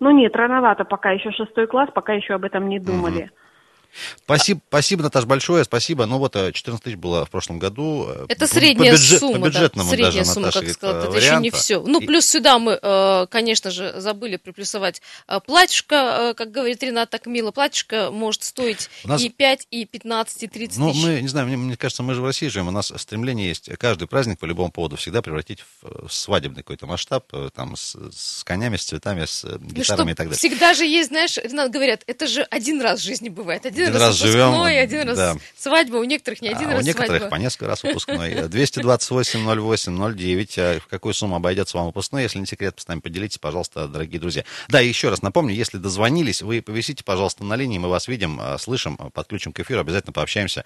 Ну 0.00 0.10
нет, 0.10 0.34
рановато 0.36 0.84
пока, 0.84 1.10
еще 1.10 1.30
шестой 1.32 1.66
класс, 1.66 1.90
пока 1.94 2.12
еще 2.14 2.34
об 2.34 2.44
этом 2.44 2.68
не 2.68 2.78
думали. 2.78 3.30
Спасибо, 4.24 4.60
спасибо, 4.68 5.02
Наташ, 5.02 5.24
большое, 5.24 5.64
спасибо. 5.64 6.06
Ну 6.06 6.18
вот, 6.18 6.34
э, 6.36 6.52
14 6.52 6.82
тысяч 6.84 6.96
было 6.96 7.24
в 7.26 7.30
прошлом 7.30 7.58
году. 7.58 8.06
э, 8.08 8.26
Это 8.28 8.46
средняя 8.46 8.92
по 8.92 8.96
бюджет- 8.96 9.20
сумма, 9.20 9.32
По 9.34 9.40
да, 9.40 9.48
бюджетному 9.48 9.90
средняя 9.90 10.12
даже, 10.12 10.24
сумма, 10.24 10.46
Наташа, 10.46 10.64
как 10.66 10.74
сказала, 10.74 11.04
э, 11.04 11.08
это 11.08 11.18
еще 11.18 11.36
не 11.36 11.50
все. 11.50 11.80
Ну, 11.82 12.00
плюс 12.00 12.26
сюда 12.26 12.58
мы, 12.58 12.78
э, 12.80 13.26
конечно 13.30 13.70
же, 13.70 13.94
забыли 14.00 14.36
приплюсовать 14.36 15.02
э, 15.28 15.40
платьишко, 15.44 15.94
э, 16.30 16.34
как 16.34 16.50
говорит 16.50 16.82
Ренат, 16.82 17.10
так 17.10 17.26
мило, 17.26 17.50
платьишко 17.50 18.10
может 18.10 18.42
стоить 18.44 18.88
У 19.04 19.08
нас- 19.08 19.22
и 19.22 19.28
5, 19.28 19.66
и 19.70 19.84
15, 19.84 20.42
и 20.42 20.48
30 20.48 20.78
Ну, 20.78 20.90
тысяч. 20.92 21.02
мы, 21.04 21.20
не 21.20 21.28
знаю, 21.28 21.46
мне, 21.46 21.56
мне 21.56 21.76
кажется, 21.76 22.02
мы 22.02 22.14
же 22.14 22.22
в 22.22 22.24
России 22.24 22.48
живем, 22.48 22.68
у 22.68 22.72
нас 22.72 22.92
стремление 22.96 23.48
есть 23.48 23.68
каждый 23.78 24.08
праздник 24.08 24.38
по 24.38 24.46
любому 24.46 24.70
поводу 24.70 24.96
всегда 24.96 25.22
превратить 25.22 25.60
в 25.60 25.66
э, 25.86 26.06
свадебный 26.10 26.62
какой-то 26.62 26.86
масштаб, 26.86 27.26
э, 27.32 27.50
там, 27.54 27.76
с, 27.76 27.94
с 28.14 28.42
конями, 28.44 28.76
с 28.76 28.84
цветами, 28.84 29.24
с 29.26 29.44
э, 29.44 29.58
Ну, 29.60 29.68
гитарами 29.68 29.82
что, 29.82 30.10
и 30.12 30.14
так 30.14 30.26
далее. 30.28 30.38
Всегда 30.38 30.74
же 30.74 30.86
есть, 30.86 31.08
знаешь, 31.10 31.36
Ренат, 31.36 31.70
говорят, 31.70 32.02
это 32.06 32.26
же 32.26 32.42
один 32.50 32.80
раз 32.80 33.00
в 33.00 33.04
жизни 33.04 33.28
бывает. 33.28 33.66
Один, 33.66 33.81
Один 33.82 33.94
раз, 33.94 34.02
раз 34.02 34.16
живем, 34.16 34.62
один 34.62 35.08
раз 35.08 35.16
да. 35.16 35.36
свадьба, 35.56 35.96
у 35.96 36.04
некоторых 36.04 36.42
не 36.42 36.48
один 36.48 36.70
а 36.70 36.72
раз 36.74 36.82
у 36.82 36.86
некоторых 36.86 37.22
свадьба. 37.22 37.36
по 37.36 37.40
несколько 37.40 37.66
раз 37.66 37.82
выпускной. 37.82 38.48
228 38.48 39.60
08 39.60 40.14
09. 40.14 40.58
А 40.58 40.80
В 40.80 40.86
какую 40.86 41.14
сумму 41.14 41.36
обойдется 41.36 41.76
вам 41.76 41.86
выпускной? 41.86 42.22
Если 42.22 42.38
не 42.38 42.46
секрет, 42.46 42.78
с 42.78 42.88
нами 42.88 43.00
поделитесь, 43.00 43.38
пожалуйста, 43.38 43.88
дорогие 43.88 44.20
друзья. 44.20 44.44
Да, 44.68 44.80
и 44.80 44.88
еще 44.88 45.08
раз 45.08 45.22
напомню, 45.22 45.54
если 45.54 45.78
дозвонились, 45.78 46.42
вы 46.42 46.62
повисите, 46.62 47.04
пожалуйста, 47.04 47.44
на 47.44 47.56
линии, 47.56 47.78
мы 47.78 47.88
вас 47.88 48.08
видим, 48.08 48.38
а, 48.40 48.58
слышим, 48.58 48.96
а, 48.98 49.10
подключим 49.10 49.52
к 49.52 49.60
эфиру, 49.60 49.80
обязательно 49.80 50.12
пообщаемся. 50.12 50.64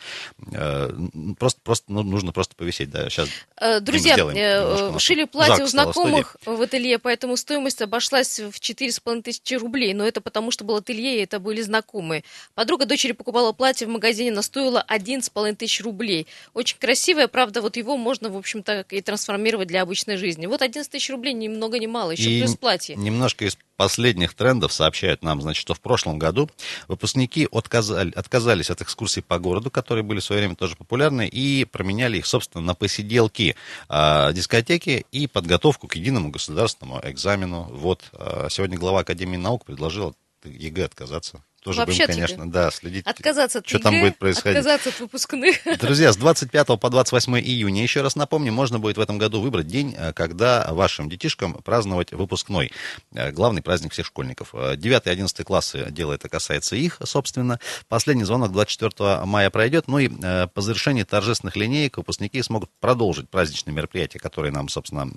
Э, 0.53 0.91
Просто, 1.39 1.61
просто 1.63 1.93
ну, 1.93 2.03
нужно 2.03 2.33
просто 2.33 2.55
повисеть, 2.55 2.91
да, 2.91 3.09
сейчас 3.09 3.29
Э, 3.59 3.81
Друзья, 3.81 4.17
э, 4.19 4.99
шили 4.99 5.25
платье 5.25 5.65
у 5.65 5.67
знакомых 5.67 6.37
в 6.45 6.61
ателье, 6.61 6.99
поэтому 6.99 7.37
стоимость 7.37 7.81
обошлась 7.81 8.39
в 8.39 8.61
4,5 8.61 9.23
тысячи 9.23 9.55
рублей. 9.55 9.95
Но 9.95 10.07
это 10.07 10.21
потому, 10.21 10.51
что 10.51 10.65
был 10.65 10.77
ателье, 10.77 11.19
и 11.19 11.23
это 11.23 11.41
были 11.41 11.63
знакомые. 11.63 12.23
Подруга 12.55 12.85
дочери 12.85 13.06
дочери 13.07 13.12
покупала 13.12 13.53
платье 13.53 13.87
в 13.87 13.90
магазине, 13.90 14.33
оно 14.33 14.42
стоило 14.42 14.85
11,5 14.88 15.57
тысяч 15.57 15.81
рублей. 15.83 16.27
Очень 16.55 16.79
красивое, 16.79 17.29
правда, 17.29 17.62
вот 17.62 17.77
его 17.77 17.97
можно, 17.97 18.31
в 18.31 18.37
общем-то, 18.37 18.87
и 18.90 19.01
трансформировать 19.01 19.69
для 19.69 19.83
обычной 19.83 20.16
жизни. 20.16 20.47
Вот 20.47 20.62
11 20.62 20.90
тысяч 20.90 21.11
рублей 21.11 21.33
ни 21.35 21.49
много 21.49 21.79
ни 21.79 21.87
мало, 21.87 22.12
еще 22.12 22.31
И 22.31 22.40
плюс 22.40 22.57
платье. 22.57 22.97
Немножко 22.97 23.45
из 23.45 23.57
последних 23.77 24.35
трендов 24.35 24.73
сообщают 24.73 25.23
нам, 25.23 25.40
значит, 25.40 25.61
что 25.61 25.75
в 25.75 25.81
прошлом 25.81 26.19
году 26.19 26.51
выпускники 26.88 27.47
отказали, 27.53 28.12
отказались 28.14 28.71
от 28.71 28.81
экскурсий 28.83 29.23
по 29.23 29.38
городу, 29.38 29.71
которые 29.71 30.03
были 30.03 30.21
в 30.21 30.25
свое 30.25 30.40
время 30.40 30.57
тоже 30.57 30.77
популярны, 30.77 31.29
и 31.29 31.64
променяли 31.64 32.19
их, 32.19 32.27
собственно, 32.27 32.64
на 32.64 32.75
посиделки 32.75 33.55
э, 33.88 34.33
дискотеки 34.33 35.07
и 35.12 35.27
подготовку 35.27 35.87
к 35.88 35.97
единому 35.97 36.31
государственному 36.31 37.01
экзамену. 37.05 37.69
Вот 37.71 38.03
э, 38.12 38.49
сегодня 38.51 38.79
глава 38.79 39.01
Академии 39.01 39.37
наук 39.37 39.64
предложила 39.64 40.09
от 40.09 40.16
ЕГЭ 40.45 40.85
отказаться. 40.85 41.42
Тоже 41.67 41.81
Вообще 41.81 42.07
будем, 42.07 42.15
конечно, 42.15 42.49
да, 42.49 42.71
следить, 42.71 43.05
Отказаться 43.05 43.59
от 43.59 43.67
что 43.69 43.81
там 43.81 43.93
ЕГЭ, 43.93 44.05
будет 44.05 44.19
происходить. 44.19 44.59
отказаться 44.59 44.91
от 44.91 45.01
выпускных. 45.01 45.57
Друзья, 45.81 46.13
с 46.13 46.17
25 46.17 46.79
по 46.79 46.91
28 46.91 47.41
июня, 47.41 47.83
еще 47.83 48.03
раз 48.03 48.15
напомню, 48.15 48.53
можно 48.53 48.79
будет 48.79 48.99
в 48.99 49.01
этом 49.01 49.19
году 49.19 49.41
выбрать 49.41 49.67
день, 49.67 49.93
э, 49.99 50.13
когда 50.13 50.69
вашим 50.71 51.09
детишкам 51.09 51.55
праздновать 51.55 52.13
выпускной. 52.13 52.71
Э, 53.13 53.33
Главный 53.33 53.63
праздник 53.63 53.95
всех 53.95 54.07
школьников. 54.07 54.55
9 54.55 55.07
и 55.07 55.11
11 55.11 55.45
классы, 55.45 55.89
дело 55.91 56.13
это 56.13 56.29
касается 56.29 56.77
их, 56.77 57.01
собственно. 57.03 57.59
Последний 57.89 58.23
звонок 58.23 58.53
24 58.53 59.25
мая 59.25 59.51
пройдет. 59.51 59.89
Ну 59.89 59.99
и 59.99 60.09
э, 60.09 60.47
по 60.47 60.61
завершении 60.61 61.03
торжественных 61.03 61.57
линеек 61.57 61.97
выпускники 61.97 62.41
смогут 62.43 62.71
продолжить 62.79 63.29
праздничные 63.29 63.75
мероприятия, 63.75 64.21
которые 64.21 64.53
нам, 64.53 64.69
собственно, 64.69 65.11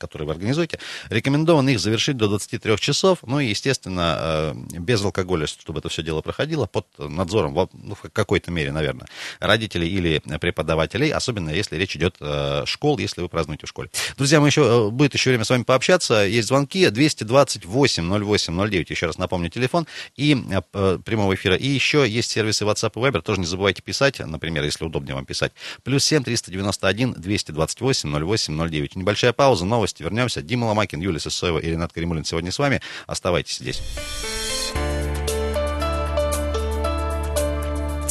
которые 0.00 0.26
вы 0.26 0.32
организуете. 0.32 0.80
Рекомендовано 1.08 1.68
их 1.68 1.78
завершить 1.78 2.16
до 2.16 2.26
23 2.26 2.78
часов. 2.78 3.20
Ну 3.22 3.38
и, 3.38 3.46
естественно, 3.46 4.56
без 4.72 5.00
алкоголя, 5.04 5.46
чтобы 5.46 5.83
это 5.84 5.92
все 5.92 6.02
дело 6.02 6.22
проходило, 6.22 6.66
под 6.66 6.86
надзором, 6.98 7.54
ну, 7.74 7.94
в 7.94 8.08
какой-то 8.10 8.50
мере, 8.50 8.72
наверное, 8.72 9.06
родителей 9.38 9.88
или 9.88 10.22
преподавателей, 10.40 11.10
особенно 11.12 11.50
если 11.50 11.76
речь 11.76 11.94
идет 11.94 12.16
э, 12.20 12.62
школ, 12.64 12.98
если 12.98 13.20
вы 13.20 13.28
празднуете 13.28 13.66
в 13.66 13.68
школе. 13.68 13.90
Друзья, 14.16 14.40
мы 14.40 14.48
еще, 14.48 14.62
э, 14.62 14.90
будет 14.90 15.12
еще 15.12 15.30
время 15.30 15.44
с 15.44 15.50
вами 15.50 15.62
пообщаться. 15.62 16.24
Есть 16.24 16.48
звонки 16.48 16.88
228 16.88 18.24
08 18.24 18.68
09, 18.68 18.90
еще 18.90 19.06
раз 19.06 19.18
напомню, 19.18 19.50
телефон 19.50 19.86
и 20.16 20.42
э, 20.72 20.98
прямого 21.04 21.34
эфира. 21.34 21.56
И 21.56 21.66
еще 21.66 22.08
есть 22.08 22.30
сервисы 22.30 22.64
WhatsApp 22.64 22.92
и 22.94 22.98
Viber, 22.98 23.20
тоже 23.20 23.40
не 23.40 23.46
забывайте 23.46 23.82
писать, 23.82 24.20
например, 24.20 24.64
если 24.64 24.84
удобнее 24.84 25.14
вам 25.14 25.26
писать. 25.26 25.52
Плюс 25.82 26.04
7 26.04 26.24
391 26.24 27.12
228 27.14 28.24
08 28.24 28.68
09. 28.68 28.96
Небольшая 28.96 29.34
пауза, 29.34 29.66
новости, 29.66 30.02
вернемся. 30.02 30.40
Дима 30.40 30.64
Ломакин, 30.64 31.00
Юлия 31.00 31.20
Сысоева 31.20 31.58
и 31.58 31.70
Ренат 31.70 31.92
Каримулин 31.92 32.24
сегодня 32.24 32.50
с 32.50 32.58
вами. 32.58 32.80
Оставайтесь 33.06 33.58
здесь. 33.58 33.82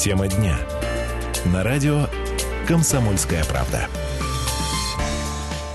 Тема 0.03 0.27
дня. 0.27 0.59
На 1.45 1.63
радио 1.63 2.09
«Комсомольская 2.67 3.45
правда». 3.45 3.87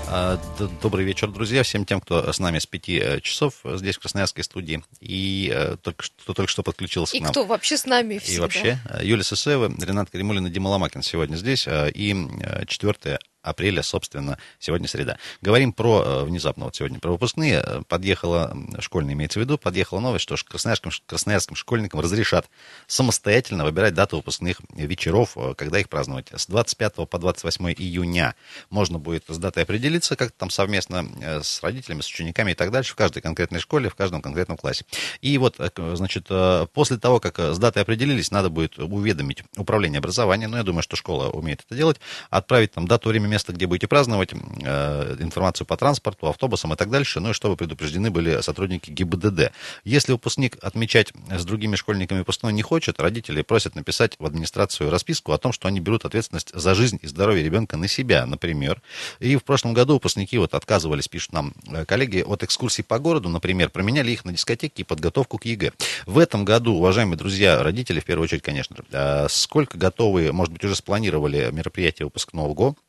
А, 0.07 0.39
Добрый 0.83 1.03
вечер, 1.03 1.29
друзья, 1.29 1.63
всем 1.63 1.83
тем, 1.83 1.99
кто 1.99 2.31
с 2.31 2.37
нами 2.37 2.59
с 2.59 2.67
5 2.67 3.23
часов 3.23 3.55
э, 3.63 3.77
здесь, 3.77 3.95
в 3.95 3.99
Красноярской 4.01 4.43
студии, 4.43 4.83
и 4.99 5.51
э, 5.51 5.77
только 5.81 6.03
что, 6.03 6.15
кто 6.21 6.33
только 6.35 6.51
что 6.51 6.61
подключился 6.61 7.17
И 7.17 7.19
к 7.21 7.23
нам. 7.23 7.31
кто 7.31 7.43
вообще 7.43 7.75
с 7.75 7.85
нами 7.85 8.15
И 8.15 8.19
всегда. 8.19 8.43
вообще, 8.43 8.79
э, 8.87 8.99
Юлия 9.03 9.23
Сысоева, 9.23 9.73
Ренат 9.81 10.11
Каримулин 10.11 10.45
и 10.45 10.51
Дима 10.51 10.67
Ломакин 10.67 11.01
сегодня 11.01 11.35
здесь, 11.35 11.67
и 11.67 12.27
4 12.67 13.19
апреля, 13.41 13.83
собственно, 13.83 14.37
сегодня 14.59 14.87
среда. 14.87 15.17
Говорим 15.41 15.73
про, 15.73 16.03
э, 16.03 16.23
внезапно 16.25 16.65
вот 16.65 16.75
сегодня, 16.75 16.99
про 16.99 17.11
выпускные. 17.11 17.63
Э, 17.65 17.81
Подъехала, 17.87 18.55
школьная 18.79 19.13
имеется 19.13 19.39
в 19.39 19.41
виду, 19.41 19.57
подъехала 19.57 19.99
новость, 19.99 20.23
что 20.23 20.35
красноярским, 20.35 20.91
красноярским 21.05 21.55
школьникам 21.55 22.01
разрешат 22.01 22.49
самостоятельно 22.87 23.63
выбирать 23.63 23.93
дату 23.93 24.17
выпускных 24.17 24.61
вечеров, 24.73 25.33
э, 25.35 25.53
когда 25.55 25.79
их 25.79 25.89
праздновать. 25.89 26.27
С 26.35 26.47
25 26.47 27.05
по 27.05 27.17
28 27.17 27.73
июня 27.73 28.35
можно 28.69 28.99
будет 28.99 29.25
с 29.27 29.37
датой 29.37 29.63
определиться, 29.63 30.15
как 30.15 30.31
там 30.31 30.49
совместно 30.49 31.07
с 31.43 31.63
родителями, 31.63 32.01
с 32.01 32.07
учениками 32.07 32.51
и 32.51 32.55
так 32.55 32.71
дальше, 32.71 32.93
в 32.93 32.95
каждой 32.95 33.21
конкретной 33.21 33.59
школе, 33.59 33.89
в 33.89 33.95
каждом 33.95 34.21
конкретном 34.21 34.57
классе. 34.57 34.85
И 35.21 35.37
вот, 35.37 35.55
значит, 35.77 36.27
после 36.73 36.97
того, 36.97 37.19
как 37.19 37.39
с 37.39 37.57
датой 37.57 37.83
определились, 37.83 38.31
надо 38.31 38.49
будет 38.49 38.77
уведомить 38.77 39.43
управление 39.55 39.99
образования, 39.99 40.47
ну, 40.47 40.57
я 40.57 40.63
думаю, 40.63 40.83
что 40.83 40.95
школа 40.95 41.29
умеет 41.29 41.63
это 41.65 41.75
делать, 41.75 41.99
отправить 42.29 42.73
там 42.73 42.87
дату, 42.87 43.09
время, 43.09 43.27
где 43.47 43.67
будете 43.67 43.87
праздновать, 43.87 44.31
э, 44.33 45.15
информацию 45.19 45.65
по 45.65 45.77
транспорту, 45.77 46.27
автобусам 46.27 46.73
и 46.73 46.75
так 46.75 46.89
дальше, 46.89 47.19
ну, 47.19 47.31
и 47.31 47.33
чтобы 47.33 47.55
предупреждены 47.55 48.11
были 48.11 48.41
сотрудники 48.41 48.91
ГИБДД. 48.91 49.51
Если 49.83 50.11
выпускник 50.11 50.57
отмечать 50.61 51.13
с 51.29 51.45
другими 51.45 51.75
школьниками 51.75 52.19
выпускной 52.19 52.53
не 52.53 52.61
хочет, 52.61 52.99
родители 52.99 53.41
просят 53.41 53.75
написать 53.75 54.15
в 54.19 54.25
администрацию 54.25 54.89
расписку 54.89 55.31
о 55.31 55.37
том, 55.37 55.51
что 55.51 55.67
они 55.67 55.79
берут 55.79 56.05
ответственность 56.05 56.51
за 56.53 56.75
жизнь 56.75 56.99
и 57.01 57.07
здоровье 57.07 57.43
ребенка 57.43 57.77
на 57.77 57.87
себя, 57.87 58.25
например. 58.25 58.81
И 59.19 59.35
в 59.35 59.43
прошлом 59.43 59.73
году 59.73 59.93
выпускники 59.93 60.37
вот 60.37 60.53
отказывались, 60.53 61.07
пишут 61.07 61.33
нам 61.33 61.53
э, 61.67 61.85
коллеги, 61.85 62.23
от 62.25 62.43
экскурсий 62.43 62.83
по 62.83 62.99
городу, 62.99 63.29
например, 63.29 63.69
променяли 63.69 64.11
их 64.11 64.25
на 64.25 64.31
дискотеки 64.31 64.81
и 64.81 64.83
подготовку 64.83 65.37
к 65.37 65.45
ЕГЭ. 65.45 65.71
В 66.05 66.17
этом 66.19 66.45
году, 66.45 66.75
уважаемые 66.75 67.17
друзья, 67.17 67.61
родители, 67.63 67.99
в 67.99 68.05
первую 68.05 68.25
очередь, 68.25 68.41
конечно 68.41 68.75
э, 68.91 69.27
сколько 69.29 69.77
готовы, 69.77 70.31
может 70.31 70.53
быть, 70.53 70.63
уже 70.63 70.75
спланировали 70.75 71.49
мероприятие 71.51 72.05
выпускного 72.05 72.53
ГО, 72.53 72.75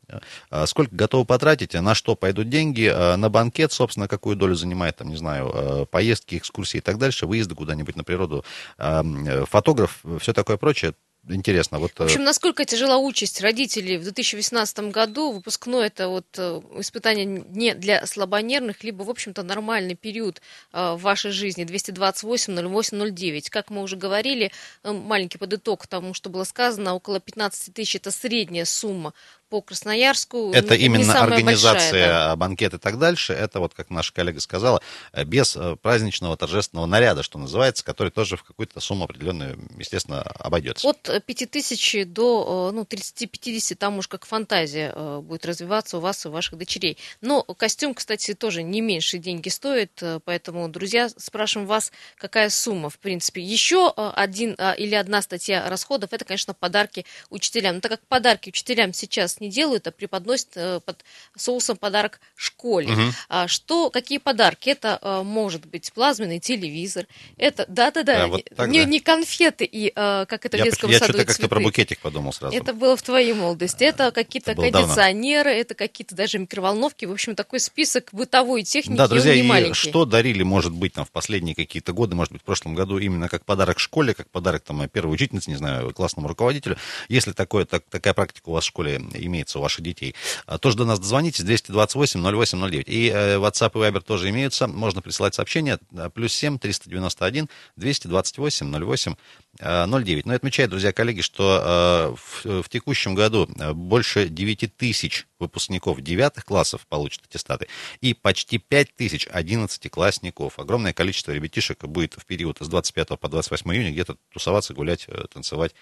сколько 0.65 0.95
готовы 0.95 1.25
потратить, 1.25 1.73
на 1.73 1.95
что 1.95 2.15
пойдут 2.15 2.49
деньги, 2.49 2.85
э, 2.85 3.15
на 3.15 3.29
банкет, 3.29 3.71
собственно, 3.71 4.07
какую 4.07 4.35
долю 4.35 4.55
занимает, 4.55 4.97
там, 4.97 5.09
не 5.09 5.17
знаю, 5.17 5.51
э, 5.53 5.85
поездки, 5.85 6.37
экскурсии 6.37 6.77
и 6.77 6.81
так 6.81 6.97
дальше, 6.97 7.25
выезды 7.25 7.55
куда-нибудь 7.55 7.95
на 7.95 8.03
природу, 8.03 8.43
э, 8.77 9.03
э, 9.27 9.45
фотограф, 9.45 10.03
все 10.19 10.33
такое 10.33 10.57
прочее. 10.57 10.93
Интересно, 11.29 11.77
вот... 11.77 11.91
В 11.97 12.01
общем, 12.01 12.23
насколько 12.23 12.65
тяжела 12.65 12.97
участь 12.97 13.41
родителей 13.41 13.97
в 13.97 14.03
2018 14.03 14.91
году, 14.91 15.31
выпускной 15.31 15.85
это 15.85 16.07
вот 16.07 16.25
э, 16.37 16.61
испытание 16.79 17.25
не 17.25 17.75
для 17.75 18.03
слабонервных, 18.07 18.83
либо, 18.83 19.03
в 19.03 19.09
общем-то, 19.09 19.43
нормальный 19.43 19.93
период 19.93 20.41
э, 20.73 20.93
в 20.93 21.01
вашей 21.01 21.29
жизни, 21.29 21.63
228 21.63 22.67
08 22.67 23.13
09. 23.13 23.49
Как 23.51 23.69
мы 23.69 23.83
уже 23.83 23.97
говорили, 23.97 24.51
э, 24.83 24.91
маленький 24.91 25.37
подыток 25.37 25.85
тому, 25.85 26.15
что 26.15 26.31
было 26.31 26.43
сказано, 26.43 26.95
около 26.95 27.19
15 27.19 27.71
тысяч 27.71 27.97
это 27.97 28.09
средняя 28.09 28.65
сумма 28.65 29.13
по 29.51 29.61
Красноярску. 29.61 30.53
Это 30.53 30.77
не- 30.77 30.85
именно 30.85 31.03
самая 31.03 31.23
организация, 31.23 31.91
большая, 31.91 32.07
да. 32.07 32.35
банкет 32.37 32.73
и 32.73 32.77
так 32.77 32.97
дальше. 32.97 33.33
Это 33.33 33.59
вот, 33.59 33.73
как 33.73 33.89
наша 33.89 34.13
коллега 34.13 34.39
сказала, 34.39 34.81
э, 35.11 35.25
без 35.25 35.57
э, 35.57 35.75
праздничного 35.75 36.37
торжественного 36.37 36.85
наряда, 36.85 37.21
что 37.21 37.37
называется, 37.37 37.83
который 37.83 38.13
тоже 38.13 38.37
в 38.37 38.43
какую-то 38.43 38.79
сумму 38.79 39.03
определенную, 39.03 39.59
естественно, 39.77 40.21
обойдется. 40.21 40.87
От 40.87 41.09
э, 41.09 41.19
5000 41.19 42.05
до 42.05 42.69
э, 42.71 42.75
ну, 42.75 42.83
30-50, 42.83 43.75
там 43.75 43.97
уж 43.97 44.07
как 44.07 44.25
фантазия 44.25 44.93
будет 45.19 45.45
развиваться 45.45 45.97
у 45.97 45.99
вас 45.99 46.23
и 46.23 46.29
у 46.29 46.31
ваших 46.31 46.57
дочерей. 46.57 46.97
Но 47.19 47.43
костюм, 47.43 47.93
кстати, 47.93 48.33
тоже 48.33 48.63
не 48.63 48.79
меньше 48.79 49.17
деньги 49.17 49.49
стоит, 49.49 50.01
поэтому, 50.23 50.69
друзья, 50.69 51.09
спрашиваем 51.17 51.67
вас, 51.67 51.91
какая 52.17 52.49
сумма, 52.49 52.89
в 52.89 52.97
принципе. 52.99 53.41
Еще 53.41 53.89
один 53.89 54.53
или 54.53 54.95
одна 54.95 55.21
статья 55.21 55.67
расходов, 55.69 56.13
это, 56.13 56.23
конечно, 56.23 56.53
подарки 56.53 57.05
учителям. 57.29 57.75
Но 57.75 57.81
так 57.81 57.91
как 57.91 58.07
подарки 58.07 58.47
учителям 58.47 58.93
сейчас 58.93 59.40
не 59.41 59.49
делают, 59.49 59.87
а 59.87 59.91
преподносят 59.91 60.49
э, 60.55 60.79
под 60.85 61.03
соусом 61.35 61.77
подарок 61.77 62.21
школе. 62.35 62.89
А 63.29 63.47
что, 63.47 63.89
какие 63.89 64.19
подарки? 64.19 64.69
Это 64.69 64.99
э, 65.01 65.21
может 65.23 65.65
быть 65.65 65.91
плазменный 65.91 66.39
телевизор, 66.39 67.07
это, 67.37 67.65
да-да-да, 67.67 68.23
А, 68.23 68.27
вот 68.27 68.43
не, 68.67 68.85
не 68.85 68.99
конфеты 68.99 69.65
и 69.65 69.91
э, 69.93 70.25
как 70.27 70.45
это 70.45 70.57
я 70.57 70.63
в 70.63 70.65
детском 70.65 70.89
я 70.89 70.99
саду 70.99 71.19
и 71.19 71.25
как-то 71.25 71.47
про 71.47 71.59
букетик 71.59 71.99
подумал 71.99 72.33
сразу. 72.33 72.55
Это 72.55 72.73
было 72.73 72.95
в 72.95 73.01
твоей 73.01 73.33
молодости. 73.33 73.83
Это 73.83 74.11
какие-то 74.11 74.51
Это 74.51 74.61
было 74.61 74.71
давно. 74.71 74.87
кондиционеры, 74.87 75.51
это 75.51 75.73
какие-то 75.73 76.15
даже 76.15 76.37
микроволновки. 76.37 77.05
В 77.05 77.11
общем, 77.11 77.35
такой 77.35 77.59
список 77.59 78.09
бытовой 78.11 78.63
техники, 78.63 78.97
Да, 78.97 79.07
друзья, 79.07 79.33
и 79.33 79.41
маленький. 79.41 79.73
что 79.73 80.05
дарили, 80.05 80.43
может 80.43 80.71
быть, 80.73 80.93
там 80.93 81.05
в 81.05 81.11
последние 81.11 81.55
какие-то 81.55 81.93
годы, 81.93 82.15
может 82.15 82.31
быть, 82.31 82.41
в 82.41 82.45
прошлом 82.45 82.75
году, 82.75 82.97
именно 82.97 83.27
как 83.29 83.45
подарок 83.45 83.79
школе, 83.79 84.13
как 84.13 84.29
подарок 84.29 84.63
там 84.63 84.87
первой 84.89 85.13
учительнице, 85.13 85.49
не 85.49 85.55
знаю, 85.55 85.93
классному 85.93 86.27
руководителю. 86.27 86.77
Если 87.09 87.31
такое, 87.31 87.65
так, 87.65 87.83
такая 87.89 88.13
практика 88.13 88.49
у 88.49 88.53
вас 88.53 88.63
в 88.63 88.67
школе 88.67 89.01
имеется, 89.31 89.59
у 89.59 89.61
ваших 89.61 89.81
детей, 89.81 90.13
а, 90.45 90.57
тоже 90.57 90.77
до 90.77 90.85
нас 90.85 90.99
дозвонитесь, 90.99 91.43
228 91.43 92.21
08 92.21 92.59
09. 92.59 92.87
И 92.87 93.09
э, 93.09 93.37
WhatsApp 93.37 93.71
и 93.73 93.77
Viber 93.77 94.01
тоже 94.01 94.29
имеются, 94.29 94.67
можно 94.67 95.01
присылать 95.01 95.33
сообщения, 95.33 95.79
э, 95.93 96.09
плюс 96.13 96.33
7 96.33 96.59
391 96.59 97.49
228 97.77 98.71
08 98.71 99.13
э, 99.13 99.15
09. 99.59 100.25
Но 100.25 100.33
и 100.33 100.35
отмечают, 100.35 100.71
друзья, 100.71 100.93
коллеги, 100.93 101.21
что 101.21 101.61
э, 101.63 102.15
в, 102.15 102.63
в 102.63 102.69
текущем 102.69 103.15
году 103.15 103.49
э, 103.59 103.73
больше 103.73 104.29
9 104.29 104.75
тысяч 104.77 105.27
выпускников 105.39 106.01
девятых 106.01 106.45
классов 106.45 106.85
получат 106.87 107.25
аттестаты 107.25 107.67
и 107.99 108.13
почти 108.13 108.59
5 108.59 108.95
тысяч 108.95 109.27
одиннадцатиклассников. 109.29 110.57
Огромное 110.57 110.93
количество 110.93 111.31
ребятишек 111.31 111.83
будет 111.83 112.13
в 112.13 112.25
период 112.25 112.57
с 112.59 112.67
25 112.67 113.19
по 113.19 113.27
28 113.27 113.73
июня 113.73 113.91
где-то 113.91 114.17
тусоваться, 114.31 114.73
гулять, 114.73 115.05
э, 115.07 115.25
танцевать 115.31 115.73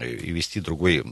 и 0.00 0.30
вести 0.30 0.60
другой 0.60 1.04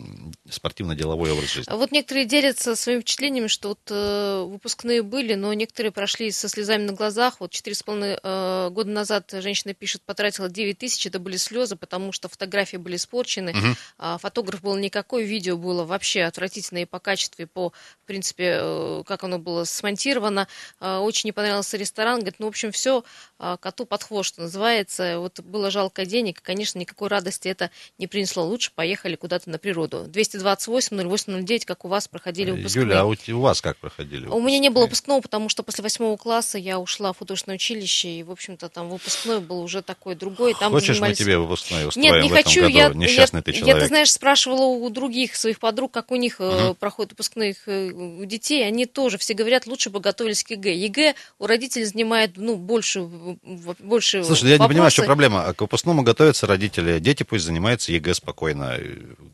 спортивно-деловой 0.48 1.32
образ 1.32 1.50
жизни. 1.50 1.70
А 1.70 1.76
вот 1.76 1.90
некоторые 1.90 2.26
делятся 2.26 2.76
своими 2.76 3.00
впечатлениями, 3.00 3.46
что 3.46 3.68
вот 3.68 4.48
выпускные 4.50 5.02
были, 5.02 5.34
но 5.34 5.52
некоторые 5.54 5.92
прошли 5.92 6.30
со 6.30 6.48
слезами 6.48 6.82
на 6.82 6.92
глазах. 6.92 7.40
Вот 7.40 7.50
четыре 7.50 7.74
с 7.74 7.82
половиной 7.82 8.18
э, 8.22 8.70
года 8.70 8.90
назад 8.90 9.30
женщина 9.32 9.74
пишет, 9.74 10.02
потратила 10.02 10.48
9 10.48 10.78
тысяч, 10.78 11.06
это 11.06 11.18
были 11.18 11.36
слезы, 11.36 11.76
потому 11.78 12.12
что 12.12 12.28
фотографии 12.28 12.76
были 12.76 12.96
испорчены, 12.96 13.52
Мгм. 13.54 13.76
а 13.98 14.18
фотограф 14.18 14.60
был 14.60 14.76
никакой, 14.76 15.24
видео 15.24 15.56
было 15.56 15.84
вообще 15.84 16.22
отвратительное 16.24 16.84
по 16.86 16.98
качеству, 16.98 17.42
и 17.42 17.46
по, 17.46 17.70
в 17.70 18.06
принципе, 18.06 18.58
э, 18.60 19.02
как 19.06 19.24
оно 19.24 19.38
было 19.38 19.64
смонтировано. 19.64 20.46
Э, 20.80 20.98
Очень 20.98 21.28
не 21.28 21.32
понравился 21.32 21.76
ресторан, 21.76 22.16
говорит, 22.20 22.36
ну, 22.40 22.46
в 22.46 22.50
общем, 22.50 22.72
все 22.72 23.02
коту 23.60 23.86
под 23.86 24.02
хвост, 24.02 24.28
что 24.30 24.42
называется. 24.42 25.20
Вот 25.20 25.38
было 25.40 25.70
жалко 25.70 26.04
денег, 26.04 26.40
и, 26.40 26.42
конечно, 26.42 26.78
никакой 26.78 27.08
радости 27.08 27.46
это 27.48 27.70
не 27.98 28.06
принесло. 28.08 28.44
Лучше 28.44 28.72
поехали 28.74 29.14
куда-то 29.16 29.48
на 29.48 29.58
природу. 29.58 30.06
228-08-09, 30.08 31.64
как 31.64 31.84
у 31.84 31.88
вас 31.88 32.08
проходили 32.08 32.50
выпускные. 32.50 32.84
Юля, 32.86 33.00
а 33.00 33.04
у, 33.04 33.14
у 33.14 33.40
вас 33.40 33.60
как 33.60 33.76
проходили? 33.76 34.26
У 34.26 34.40
меня 34.40 34.58
не 34.58 34.68
было 34.70 34.82
выпускные? 34.82 34.88
выпускного, 34.88 35.20
потому 35.20 35.48
что 35.48 35.62
после 35.62 35.82
восьмого 35.82 36.16
класса 36.16 36.58
я 36.58 36.78
ушла 36.78 37.12
в 37.12 37.18
художественное 37.18 37.56
училище, 37.56 38.08
и, 38.08 38.22
в 38.22 38.30
общем-то, 38.30 38.68
там 38.68 38.88
выпускной 38.88 39.40
был 39.40 39.60
уже 39.60 39.82
такой 39.82 40.14
другой. 40.14 40.54
Там 40.54 40.72
Хочешь, 40.72 40.96
занимались- 40.96 41.18
мы 41.18 41.24
тебе 41.24 41.38
выпускной 41.38 41.67
устроим 41.88 42.04
Нет, 42.04 42.22
не 42.22 42.28
в 42.28 42.32
этом 42.32 42.44
хочу. 42.44 42.60
году? 42.62 42.74
Я, 42.74 42.88
Несчастный 42.90 43.38
я, 43.38 43.42
ты 43.42 43.50
я, 43.52 43.58
человек. 43.58 43.82
ты 43.82 43.86
знаешь, 43.88 44.12
спрашивала 44.12 44.66
у 44.66 44.88
других 44.90 45.36
своих 45.36 45.58
подруг, 45.58 45.92
как 45.92 46.10
у 46.10 46.16
них 46.16 46.36
э, 46.40 46.74
проходят 46.78 47.12
выпускных 47.12 47.56
э, 47.66 47.90
у 47.90 48.24
детей. 48.24 48.66
Они 48.66 48.86
тоже 48.86 49.18
все 49.18 49.34
говорят, 49.34 49.66
лучше 49.66 49.90
бы 49.90 50.00
готовились 50.00 50.44
к 50.44 50.50
ЕГЭ. 50.50 50.74
ЕГЭ 50.74 51.14
у 51.38 51.46
родителей 51.46 51.84
занимает 51.84 52.32
ну, 52.36 52.56
больше, 52.56 53.02
больше 53.02 54.24
Слушай, 54.24 54.50
я 54.50 54.58
не 54.58 54.68
понимаю, 54.68 54.90
что 54.90 55.02
вопросы. 55.02 55.06
проблема. 55.06 55.44
А 55.46 55.54
к 55.54 55.60
выпускному 55.60 56.02
готовятся 56.02 56.46
родители. 56.46 56.98
Дети 56.98 57.22
пусть 57.22 57.44
занимаются 57.44 57.92
ЕГЭ 57.92 58.14
спокойно. 58.14 58.78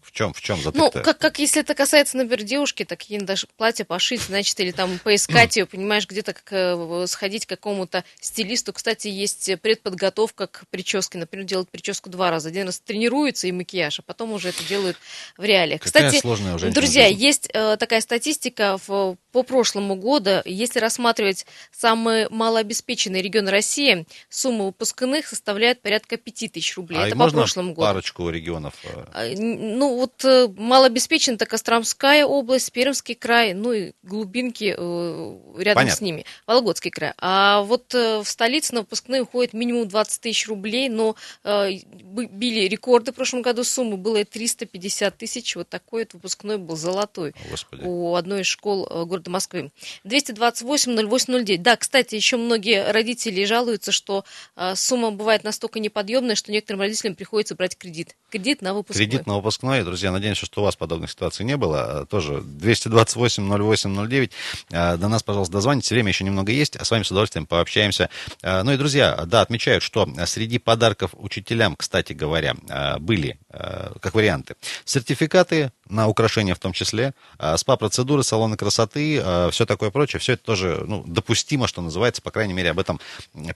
В 0.02 0.12
чем, 0.12 0.32
в 0.32 0.40
чем 0.40 0.58
Ну, 0.58 0.62
затык-то? 0.64 1.00
как, 1.00 1.18
как 1.18 1.38
если 1.38 1.62
это 1.62 1.74
касается, 1.74 2.16
например, 2.16 2.42
девушки, 2.44 2.84
так 2.84 3.02
ей 3.10 3.20
даже 3.20 3.46
платье 3.56 3.84
пошить, 3.84 4.20
значит, 4.22 4.58
или 4.60 4.70
там 4.70 4.98
поискать 5.02 5.56
ее, 5.56 5.66
понимаешь, 5.66 6.06
где-то 6.06 6.32
как, 6.34 6.44
э, 6.52 7.06
сходить 7.08 7.46
к 7.46 7.48
какому-то 7.48 8.04
стилисту. 8.20 8.72
Кстати, 8.72 9.08
есть 9.08 9.50
предподготовка 9.60 10.46
к 10.46 10.64
прическе. 10.70 11.18
Например, 11.18 11.46
делают 11.46 11.70
прическу 11.70 12.10
два 12.10 12.23
раза. 12.30 12.48
Один 12.48 12.66
раз 12.66 12.80
тренируются 12.80 13.46
и 13.46 13.52
макияж, 13.52 13.98
а 14.00 14.02
потом 14.02 14.32
уже 14.32 14.48
это 14.50 14.64
делают 14.64 14.96
в 15.36 15.44
реале. 15.44 15.78
Какая 15.78 16.04
Кстати, 16.08 16.20
сложная 16.20 16.54
у 16.54 16.58
женщин 16.58 16.74
друзья, 16.74 17.08
жизнь. 17.08 17.20
есть 17.22 17.48
э, 17.52 17.76
такая 17.78 18.00
статистика 18.00 18.78
в, 18.86 19.16
по 19.32 19.42
прошлому 19.42 19.96
году. 19.96 20.42
Если 20.44 20.78
рассматривать 20.78 21.46
самые 21.72 22.28
малообеспеченные 22.30 23.22
регионы 23.22 23.50
России, 23.50 24.06
сумма 24.28 24.66
выпускных 24.66 25.26
составляет 25.26 25.80
порядка 25.82 26.16
5 26.16 26.52
тысяч 26.52 26.76
рублей. 26.76 26.98
а 26.98 27.02
это 27.02 27.08
и 27.08 27.12
по 27.12 27.18
можно 27.18 27.38
прошлому 27.40 27.70
году. 27.70 27.82
парочку 27.82 28.28
регионов? 28.28 28.74
э, 28.84 29.04
А, 29.12 29.24
Ну, 29.36 29.96
вот 29.96 30.24
э, 30.24 30.48
малообеспечена 30.56 31.34
это 31.34 31.46
Костромская 31.46 32.24
область, 32.26 32.72
Пермский 32.72 33.14
край, 33.14 33.54
ну 33.54 33.72
и 33.72 33.92
глубинки 34.02 34.74
э, 34.76 35.36
рядом 35.58 35.74
Понятно. 35.82 35.96
с 35.96 36.00
ними, 36.00 36.24
Вологодский 36.46 36.90
край. 36.90 37.12
А 37.18 37.62
вот 37.62 37.94
э, 37.94 38.18
в 38.22 38.28
столице 38.28 38.74
на 38.74 38.80
выпускные 38.80 39.22
уходит 39.22 39.52
минимум 39.52 39.88
20 39.88 40.20
тысяч 40.20 40.48
рублей, 40.48 40.88
но 40.88 41.16
э, 41.44 41.70
били 42.14 42.68
рекорды 42.68 43.12
в 43.12 43.14
прошлом 43.14 43.42
году 43.42 43.64
суммы, 43.64 43.96
было 43.96 44.18
и 44.18 44.24
350 44.24 45.16
тысяч, 45.16 45.56
вот 45.56 45.68
такой 45.68 46.04
вот 46.04 46.14
выпускной 46.14 46.58
был 46.58 46.76
золотой 46.76 47.34
Господи. 47.50 47.82
у 47.84 48.14
одной 48.14 48.42
из 48.42 48.46
школ 48.46 48.86
э, 48.88 49.04
города 49.04 49.30
Москвы. 49.30 49.70
228-08-09. 50.04 51.58
Да, 51.58 51.76
кстати, 51.76 52.14
еще 52.14 52.36
многие 52.36 52.90
родители 52.90 53.44
жалуются, 53.44 53.92
что 53.92 54.24
э, 54.56 54.74
сумма 54.76 55.10
бывает 55.10 55.44
настолько 55.44 55.80
неподъемная, 55.80 56.34
что 56.34 56.52
некоторым 56.52 56.80
родителям 56.80 57.14
приходится 57.14 57.54
брать 57.54 57.76
кредит. 57.76 58.16
Кредит 58.30 58.62
на 58.62 58.74
выпускной. 58.74 59.06
Кредит 59.06 59.26
на 59.26 59.36
выпускной. 59.36 59.82
Друзья, 59.82 60.10
надеемся, 60.10 60.46
что 60.46 60.60
у 60.60 60.64
вас 60.64 60.76
подобных 60.76 61.10
ситуаций 61.10 61.44
не 61.44 61.56
было. 61.56 62.00
А, 62.02 62.06
Тоже 62.06 62.34
228-08-09. 62.34 64.30
А, 64.72 64.96
До 64.96 65.08
нас, 65.08 65.22
пожалуйста, 65.22 65.54
дозвоните. 65.54 65.94
Время 65.94 66.08
еще 66.08 66.24
немного 66.24 66.52
есть, 66.52 66.76
а 66.76 66.84
с 66.84 66.90
вами 66.90 67.02
с 67.02 67.10
удовольствием 67.10 67.46
пообщаемся. 67.46 68.10
Ну 68.42 68.72
и, 68.72 68.76
друзья, 68.76 69.24
да, 69.26 69.40
отмечают, 69.40 69.82
что 69.82 70.08
среди 70.26 70.58
подарков 70.58 71.10
учителям, 71.14 71.76
кстати 71.76 72.03
говоря, 72.12 72.54
а, 72.68 72.98
были, 72.98 73.38
а, 73.48 73.94
как 74.00 74.14
варианты, 74.14 74.56
сертификаты 74.84 75.72
на 75.88 76.08
украшения 76.08 76.54
в 76.54 76.58
том 76.58 76.72
числе, 76.72 77.14
а, 77.38 77.56
СПА-процедуры, 77.56 78.22
салоны 78.22 78.56
красоты, 78.56 79.22
все 79.50 79.66
такое 79.66 79.90
прочее. 79.90 80.20
Все 80.20 80.34
это 80.34 80.44
тоже 80.44 80.84
ну, 80.86 81.04
допустимо, 81.06 81.66
что 81.66 81.82
называется. 81.82 82.22
По 82.22 82.30
крайней 82.30 82.54
мере, 82.54 82.70
об 82.70 82.78
этом 82.78 83.00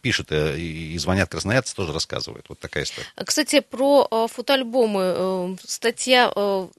пишут 0.03 0.29
э, 0.31 0.59
и 0.59 0.99
звонят 0.99 1.29
красноярцы, 1.31 1.75
тоже 1.75 1.93
рассказывают. 1.93 2.47
Вот 2.49 2.59
такая 2.59 2.85
история. 2.85 3.07
Кстати, 3.17 3.61
про 3.61 4.07
э, 4.11 4.27
фотоальбомы. 4.31 5.01
Э, 5.03 5.57
статья 5.65 6.33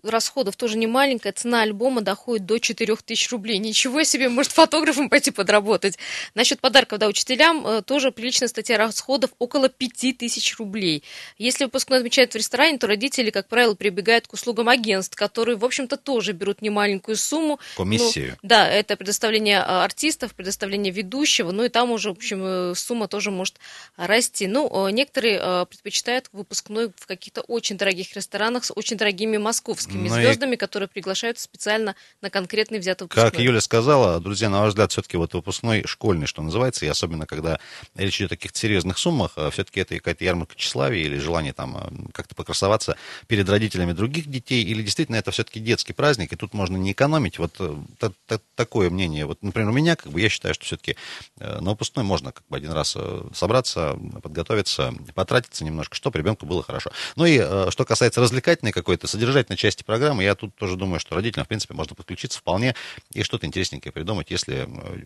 расходов 0.03 0.55
тоже 0.55 0.77
не 0.77 0.87
маленькая. 0.87 1.31
Цена 1.31 1.61
альбома 1.61 2.01
доходит 2.01 2.45
до 2.45 2.59
4000 2.59 3.31
рублей. 3.31 3.57
Ничего 3.57 4.03
себе, 4.03 4.29
может 4.29 4.51
фотографом 4.51 5.09
пойти 5.09 5.31
подработать. 5.31 5.97
Насчет 6.35 6.59
подарков 6.59 6.99
да, 6.99 7.07
учителям 7.07 7.83
тоже 7.83 8.11
приличная 8.11 8.47
статья 8.47 8.77
расходов 8.77 9.31
около 9.39 9.69
5000 9.69 10.57
рублей. 10.59 11.03
Если 11.37 11.65
выпускной 11.65 11.99
отмечают 11.99 12.33
в 12.33 12.35
ресторане, 12.35 12.77
то 12.77 12.87
родители, 12.87 13.29
как 13.29 13.47
правило, 13.47 13.75
прибегают 13.75 14.27
к 14.27 14.33
услугам 14.33 14.69
агентств, 14.69 15.15
которые, 15.15 15.38
в 15.45 15.65
общем-то, 15.65 15.97
тоже 15.97 16.33
берут 16.33 16.61
немаленькую 16.61 17.15
сумму. 17.17 17.59
Комиссию. 17.77 18.37
Ну, 18.41 18.49
да, 18.49 18.67
это 18.67 18.95
предоставление 18.95 19.59
а, 19.59 19.83
артистов, 19.83 20.33
предоставление 20.35 20.91
ведущего, 20.91 21.51
ну 21.51 21.63
и 21.63 21.69
там 21.69 21.91
уже, 21.91 22.09
в 22.09 22.17
общем, 22.17 22.41
э, 22.43 22.75
сумма 22.75 23.07
тоже 23.07 23.31
может 23.31 23.55
расти. 23.97 24.47
Ну, 24.47 24.87
э, 24.87 24.91
некоторые 24.91 25.39
э, 25.41 25.65
предпочитают 25.69 26.29
выпускной 26.31 26.91
в 26.95 27.07
каких-то 27.07 27.41
очень 27.41 27.77
дорогих 27.77 28.15
ресторанах 28.15 28.63
с 28.65 28.71
очень 28.75 28.97
дорогими 28.97 29.37
московскими 29.37 30.07
Ну 30.09 30.17
и- 30.17 30.21
звездами, 30.21 30.55
которые 30.55 30.87
приглашают 30.89 31.39
специально 31.39 31.95
на 32.21 32.29
конкретный 32.29 32.79
взятый 32.79 33.05
выпускной. 33.05 33.31
Как 33.31 33.39
Юля 33.39 33.61
сказала, 33.61 34.19
друзья, 34.19 34.49
на 34.49 34.61
ваш 34.61 34.69
взгляд, 34.69 34.91
все-таки 34.91 35.17
вот 35.17 35.33
выпускной 35.33 35.83
школьный, 35.85 36.27
что 36.27 36.41
называется, 36.41 36.85
и 36.85 36.89
особенно 36.89 37.25
когда 37.25 37.59
речь 37.95 38.19
идет 38.19 38.31
о 38.33 38.35
каких-то 38.35 38.59
серьезных 38.59 38.97
суммах, 38.97 39.31
все-таки 39.51 39.79
это 39.81 39.95
какая-то 39.95 40.23
ярмарка 40.23 40.55
тщеславия 40.55 41.03
или 41.03 41.17
желание 41.17 41.53
там 41.53 42.09
как-то 42.13 42.35
покрасоваться 42.35 42.97
перед 43.27 43.49
родителями 43.49 43.93
других 43.93 44.27
детей, 44.27 44.63
или 44.63 44.81
действительно 44.81 45.17
это 45.17 45.28
все-таки 45.31 45.59
детский 45.59 45.93
праздник, 45.93 46.33
и 46.33 46.35
тут 46.35 46.53
можно 46.53 46.77
не 46.77 46.91
экономить. 46.91 47.39
Вот 47.39 47.55
э, 47.59 47.75
та- 47.97 48.11
та- 48.25 48.39
такое 48.55 48.89
мнение. 48.89 49.25
Вот, 49.25 49.41
например, 49.41 49.69
у 49.69 49.73
меня, 49.73 49.95
как 49.95 50.11
бы, 50.11 50.21
я 50.21 50.29
считаю, 50.29 50.53
что 50.53 50.65
все-таки 50.65 50.95
на 51.39 51.71
выпускной 51.71 52.05
можно 52.05 52.31
как 52.31 52.43
бы 52.49 52.57
один 52.57 52.71
раз 52.71 52.95
э, 52.97 53.21
собраться, 53.33 53.97
подготовиться, 54.21 54.93
потратиться 55.15 55.63
немножко, 55.63 55.95
чтобы 55.95 56.17
ребенку 56.19 56.45
было 56.45 56.63
хорошо. 56.63 56.91
Ну 57.15 57.25
и 57.25 57.39
э, 57.41 57.67
что 57.69 57.85
касается 57.85 58.21
развлекательной 58.21 58.71
какой-то, 58.71 59.07
содержательной 59.07 59.57
части 59.57 59.83
программы, 59.83 60.23
я 60.23 60.35
тут 60.35 60.55
тоже 60.55 60.75
думаю, 60.75 60.99
что 60.99 61.15
родителям, 61.15 61.45
в 61.45 61.47
принципе, 61.47 61.73
можно 61.73 61.95
подключиться 61.95 62.39
вполне 62.39 62.75
и 63.13 63.23
что-то 63.23 63.45
интересненькое 63.45 63.91
придумать, 63.91 64.31
если 64.31 64.67
э, 64.67 65.03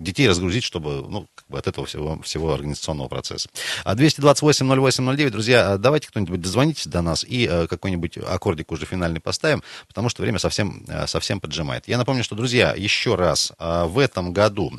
детей 0.00 0.28
разгрузить, 0.28 0.64
чтобы, 0.64 1.06
ну, 1.08 1.28
как 1.34 1.46
бы 1.48 1.58
от 1.58 1.66
этого 1.66 1.86
всего, 1.86 2.20
всего 2.22 2.54
организационного 2.54 3.08
процесса. 3.08 3.48
А 3.84 3.94
228-08-09, 3.94 5.30
друзья, 5.30 5.72
а 5.72 5.78
давайте 5.78 6.08
кто-нибудь 6.08 6.40
дозвонитесь 6.40 6.86
до 6.86 7.02
нас 7.02 7.24
и 7.24 7.46
э, 7.50 7.66
какой-нибудь 7.66 8.18
аккордик 8.18 8.72
уже 8.72 8.86
финальный 8.86 9.20
поставим, 9.20 9.62
потому 9.86 10.08
что 10.08 10.22
время 10.22 10.38
совсем, 10.38 10.84
э, 10.88 11.06
совсем 11.06 11.40
поджимает. 11.40 11.86
Я 11.86 11.98
напомню, 11.98 12.24
что, 12.24 12.34
друзья, 12.34 12.74
еще 12.76 13.14
раз, 13.14 13.52
э, 13.58 13.84
в 13.84 13.98
этом 13.98 14.32
году 14.32 14.72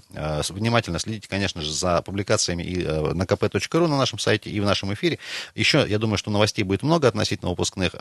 внимательно 0.49 0.99
следите, 0.99 1.27
конечно 1.27 1.62
же, 1.62 1.71
за 1.71 2.01
публикациями 2.01 2.63
и 2.63 2.84
на 2.84 3.23
kp.ru 3.23 3.88
на 3.88 3.97
нашем 3.97 4.19
сайте 4.19 4.49
и 4.49 4.60
в 4.60 4.65
нашем 4.65 4.93
эфире. 4.93 5.19
Еще, 5.55 5.86
я 5.88 5.99
думаю, 5.99 6.17
что 6.17 6.31
новостей 6.31 6.63
будет 6.63 6.84
много 6.84 7.07
относительно 7.07 7.49
выпускных. 7.49 7.93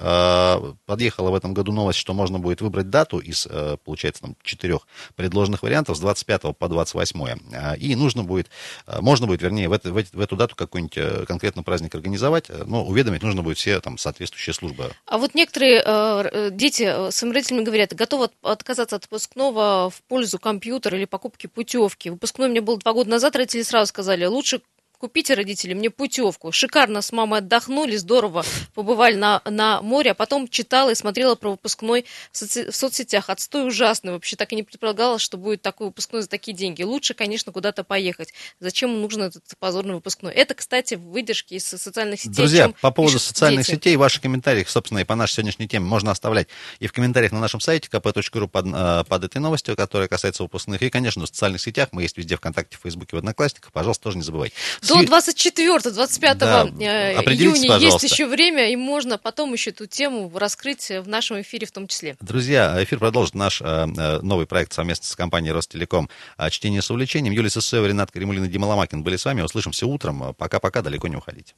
Подъехала 0.86 1.30
в 1.30 1.34
этом 1.34 1.54
году 1.54 1.72
новость, 1.72 1.98
что 1.98 2.14
можно 2.14 2.38
будет 2.38 2.60
выбрать 2.60 2.90
дату 2.90 3.18
из, 3.18 3.46
получается, 3.84 4.22
там, 4.22 4.36
четырех 4.42 4.86
предложенных 5.16 5.62
вариантов 5.62 5.96
с 5.96 6.00
25 6.00 6.56
по 6.56 6.68
28. 6.68 7.09
Э, 7.52 7.76
И 7.76 7.94
нужно 7.96 8.22
будет, 8.24 8.48
э, 8.86 9.00
можно 9.00 9.26
будет, 9.26 9.42
вернее, 9.42 9.68
в, 9.68 9.72
в 9.82 10.04
в 10.12 10.20
эту 10.20 10.36
дату 10.36 10.56
какой-нибудь 10.56 10.96
э, 10.96 11.24
конкретный 11.26 11.62
праздник 11.62 11.94
организовать, 11.94 12.50
э, 12.50 12.64
но 12.66 12.84
уведомить 12.84 13.22
нужно 13.22 13.42
будет 13.42 13.58
все 13.58 13.80
там 13.80 13.98
соответствующие 13.98 14.54
службы. 14.54 14.90
А 15.06 15.18
вот 15.18 15.34
некоторые 15.34 15.82
э, 15.84 16.28
э, 16.32 16.50
дети 16.52 16.84
э, 16.84 17.10
своим 17.10 17.32
родителям 17.34 17.64
говорят, 17.64 17.94
готовы 17.94 18.24
от- 18.24 18.34
отказаться 18.42 18.96
от 18.96 19.04
выпускного 19.04 19.90
в 19.90 20.02
пользу 20.08 20.38
компьютера 20.38 20.96
или 20.98 21.04
покупки 21.04 21.46
путевки. 21.46 22.10
Выпускной 22.10 22.48
меня 22.48 22.62
был 22.62 22.76
два 22.78 22.92
года 22.92 23.10
назад, 23.10 23.36
родители 23.36 23.62
сразу 23.62 23.88
сказали, 23.88 24.24
лучше 24.26 24.60
купите, 25.00 25.34
родители, 25.34 25.72
мне 25.72 25.90
путевку. 25.90 26.52
Шикарно 26.52 27.00
с 27.00 27.10
мамой 27.10 27.38
отдохнули, 27.38 27.96
здорово 27.96 28.44
побывали 28.74 29.14
на, 29.14 29.40
на 29.46 29.80
море, 29.80 30.10
а 30.10 30.14
потом 30.14 30.46
читала 30.46 30.90
и 30.90 30.94
смотрела 30.94 31.34
про 31.34 31.50
выпускной 31.50 32.04
в, 32.30 32.36
соци- 32.36 32.70
в 32.70 32.76
соцсетях. 32.76 33.30
Отстой 33.30 33.66
ужасный. 33.66 34.12
Вообще 34.12 34.36
так 34.36 34.52
и 34.52 34.56
не 34.56 34.62
предполагала, 34.62 35.18
что 35.18 35.38
будет 35.38 35.62
такой 35.62 35.88
выпускной 35.88 36.22
за 36.22 36.28
такие 36.28 36.56
деньги. 36.56 36.82
Лучше, 36.82 37.14
конечно, 37.14 37.50
куда-то 37.50 37.82
поехать. 37.82 38.34
Зачем 38.60 39.00
нужен 39.00 39.22
этот 39.22 39.42
позорный 39.58 39.94
выпускной? 39.94 40.34
Это, 40.34 40.54
кстати, 40.54 40.94
выдержки 40.94 41.54
из 41.54 41.64
социальных 41.64 42.20
сетей. 42.20 42.34
Друзья, 42.34 42.68
по 42.80 42.90
поводу 42.90 43.18
социальных 43.18 43.66
дети. 43.66 43.76
сетей, 43.76 43.96
ваши 43.96 44.20
комментарии, 44.20 44.64
собственно, 44.68 44.98
и 44.98 45.04
по 45.04 45.14
нашей 45.14 45.34
сегодняшней 45.34 45.66
теме 45.66 45.86
можно 45.86 46.10
оставлять 46.10 46.48
и 46.78 46.86
в 46.86 46.92
комментариях 46.92 47.32
на 47.32 47.40
нашем 47.40 47.60
сайте 47.60 47.88
kp.ru 47.90 48.48
под, 48.48 48.66
э, 48.66 49.04
под 49.08 49.24
этой 49.24 49.38
новостью, 49.38 49.76
которая 49.76 50.08
касается 50.08 50.42
выпускных, 50.42 50.82
и, 50.82 50.90
конечно, 50.90 51.24
в 51.24 51.26
социальных 51.26 51.62
сетях. 51.62 51.88
Мы 51.92 52.02
есть 52.02 52.18
везде, 52.18 52.36
ВКонтакте, 52.36 52.76
в 52.76 52.82
Фейсбуке, 52.82 53.16
в 53.16 53.18
Одноклассниках. 53.18 53.72
Пожалуйста, 53.72 54.04
тоже 54.04 54.18
не 54.18 54.24
забывайте. 54.24 54.54
До 54.90 55.00
Сью- 55.00 55.08
24-25 55.08 56.34
Да, 56.34 56.62
июня 56.62 57.68
пожалуйста. 57.68 57.76
есть 57.76 58.02
еще 58.02 58.26
время, 58.26 58.70
и 58.70 58.76
можно 58.76 59.18
потом 59.18 59.52
еще 59.52 59.70
эту 59.70 59.86
тему 59.86 60.30
раскрыть 60.34 60.90
в 60.90 61.08
нашем 61.08 61.40
эфире 61.40 61.66
в 61.66 61.72
том 61.72 61.86
числе. 61.86 62.16
Друзья, 62.20 62.76
эфир 62.82 62.98
продолжит 62.98 63.34
наш 63.34 63.60
э, 63.60 63.64
э, 63.64 64.20
новый 64.22 64.46
проект 64.46 64.72
совместно 64.72 65.06
с 65.06 65.16
компанией 65.16 65.52
Ростелеком 65.52 66.08
э, 66.38 66.50
«Чтение 66.50 66.82
с 66.82 66.90
увлечением». 66.90 67.34
Юлия 67.34 67.50
Сысоева, 67.50 67.86
Ренат 67.86 68.10
Каримулин 68.10 68.44
и 68.44 68.48
Дима 68.48 68.66
Ломакин 68.66 69.02
были 69.02 69.16
с 69.16 69.24
вами. 69.24 69.42
Услышимся 69.42 69.86
утром. 69.86 70.34
Пока-пока, 70.34 70.82
далеко 70.82 71.08
не 71.08 71.16
уходите. 71.16 71.54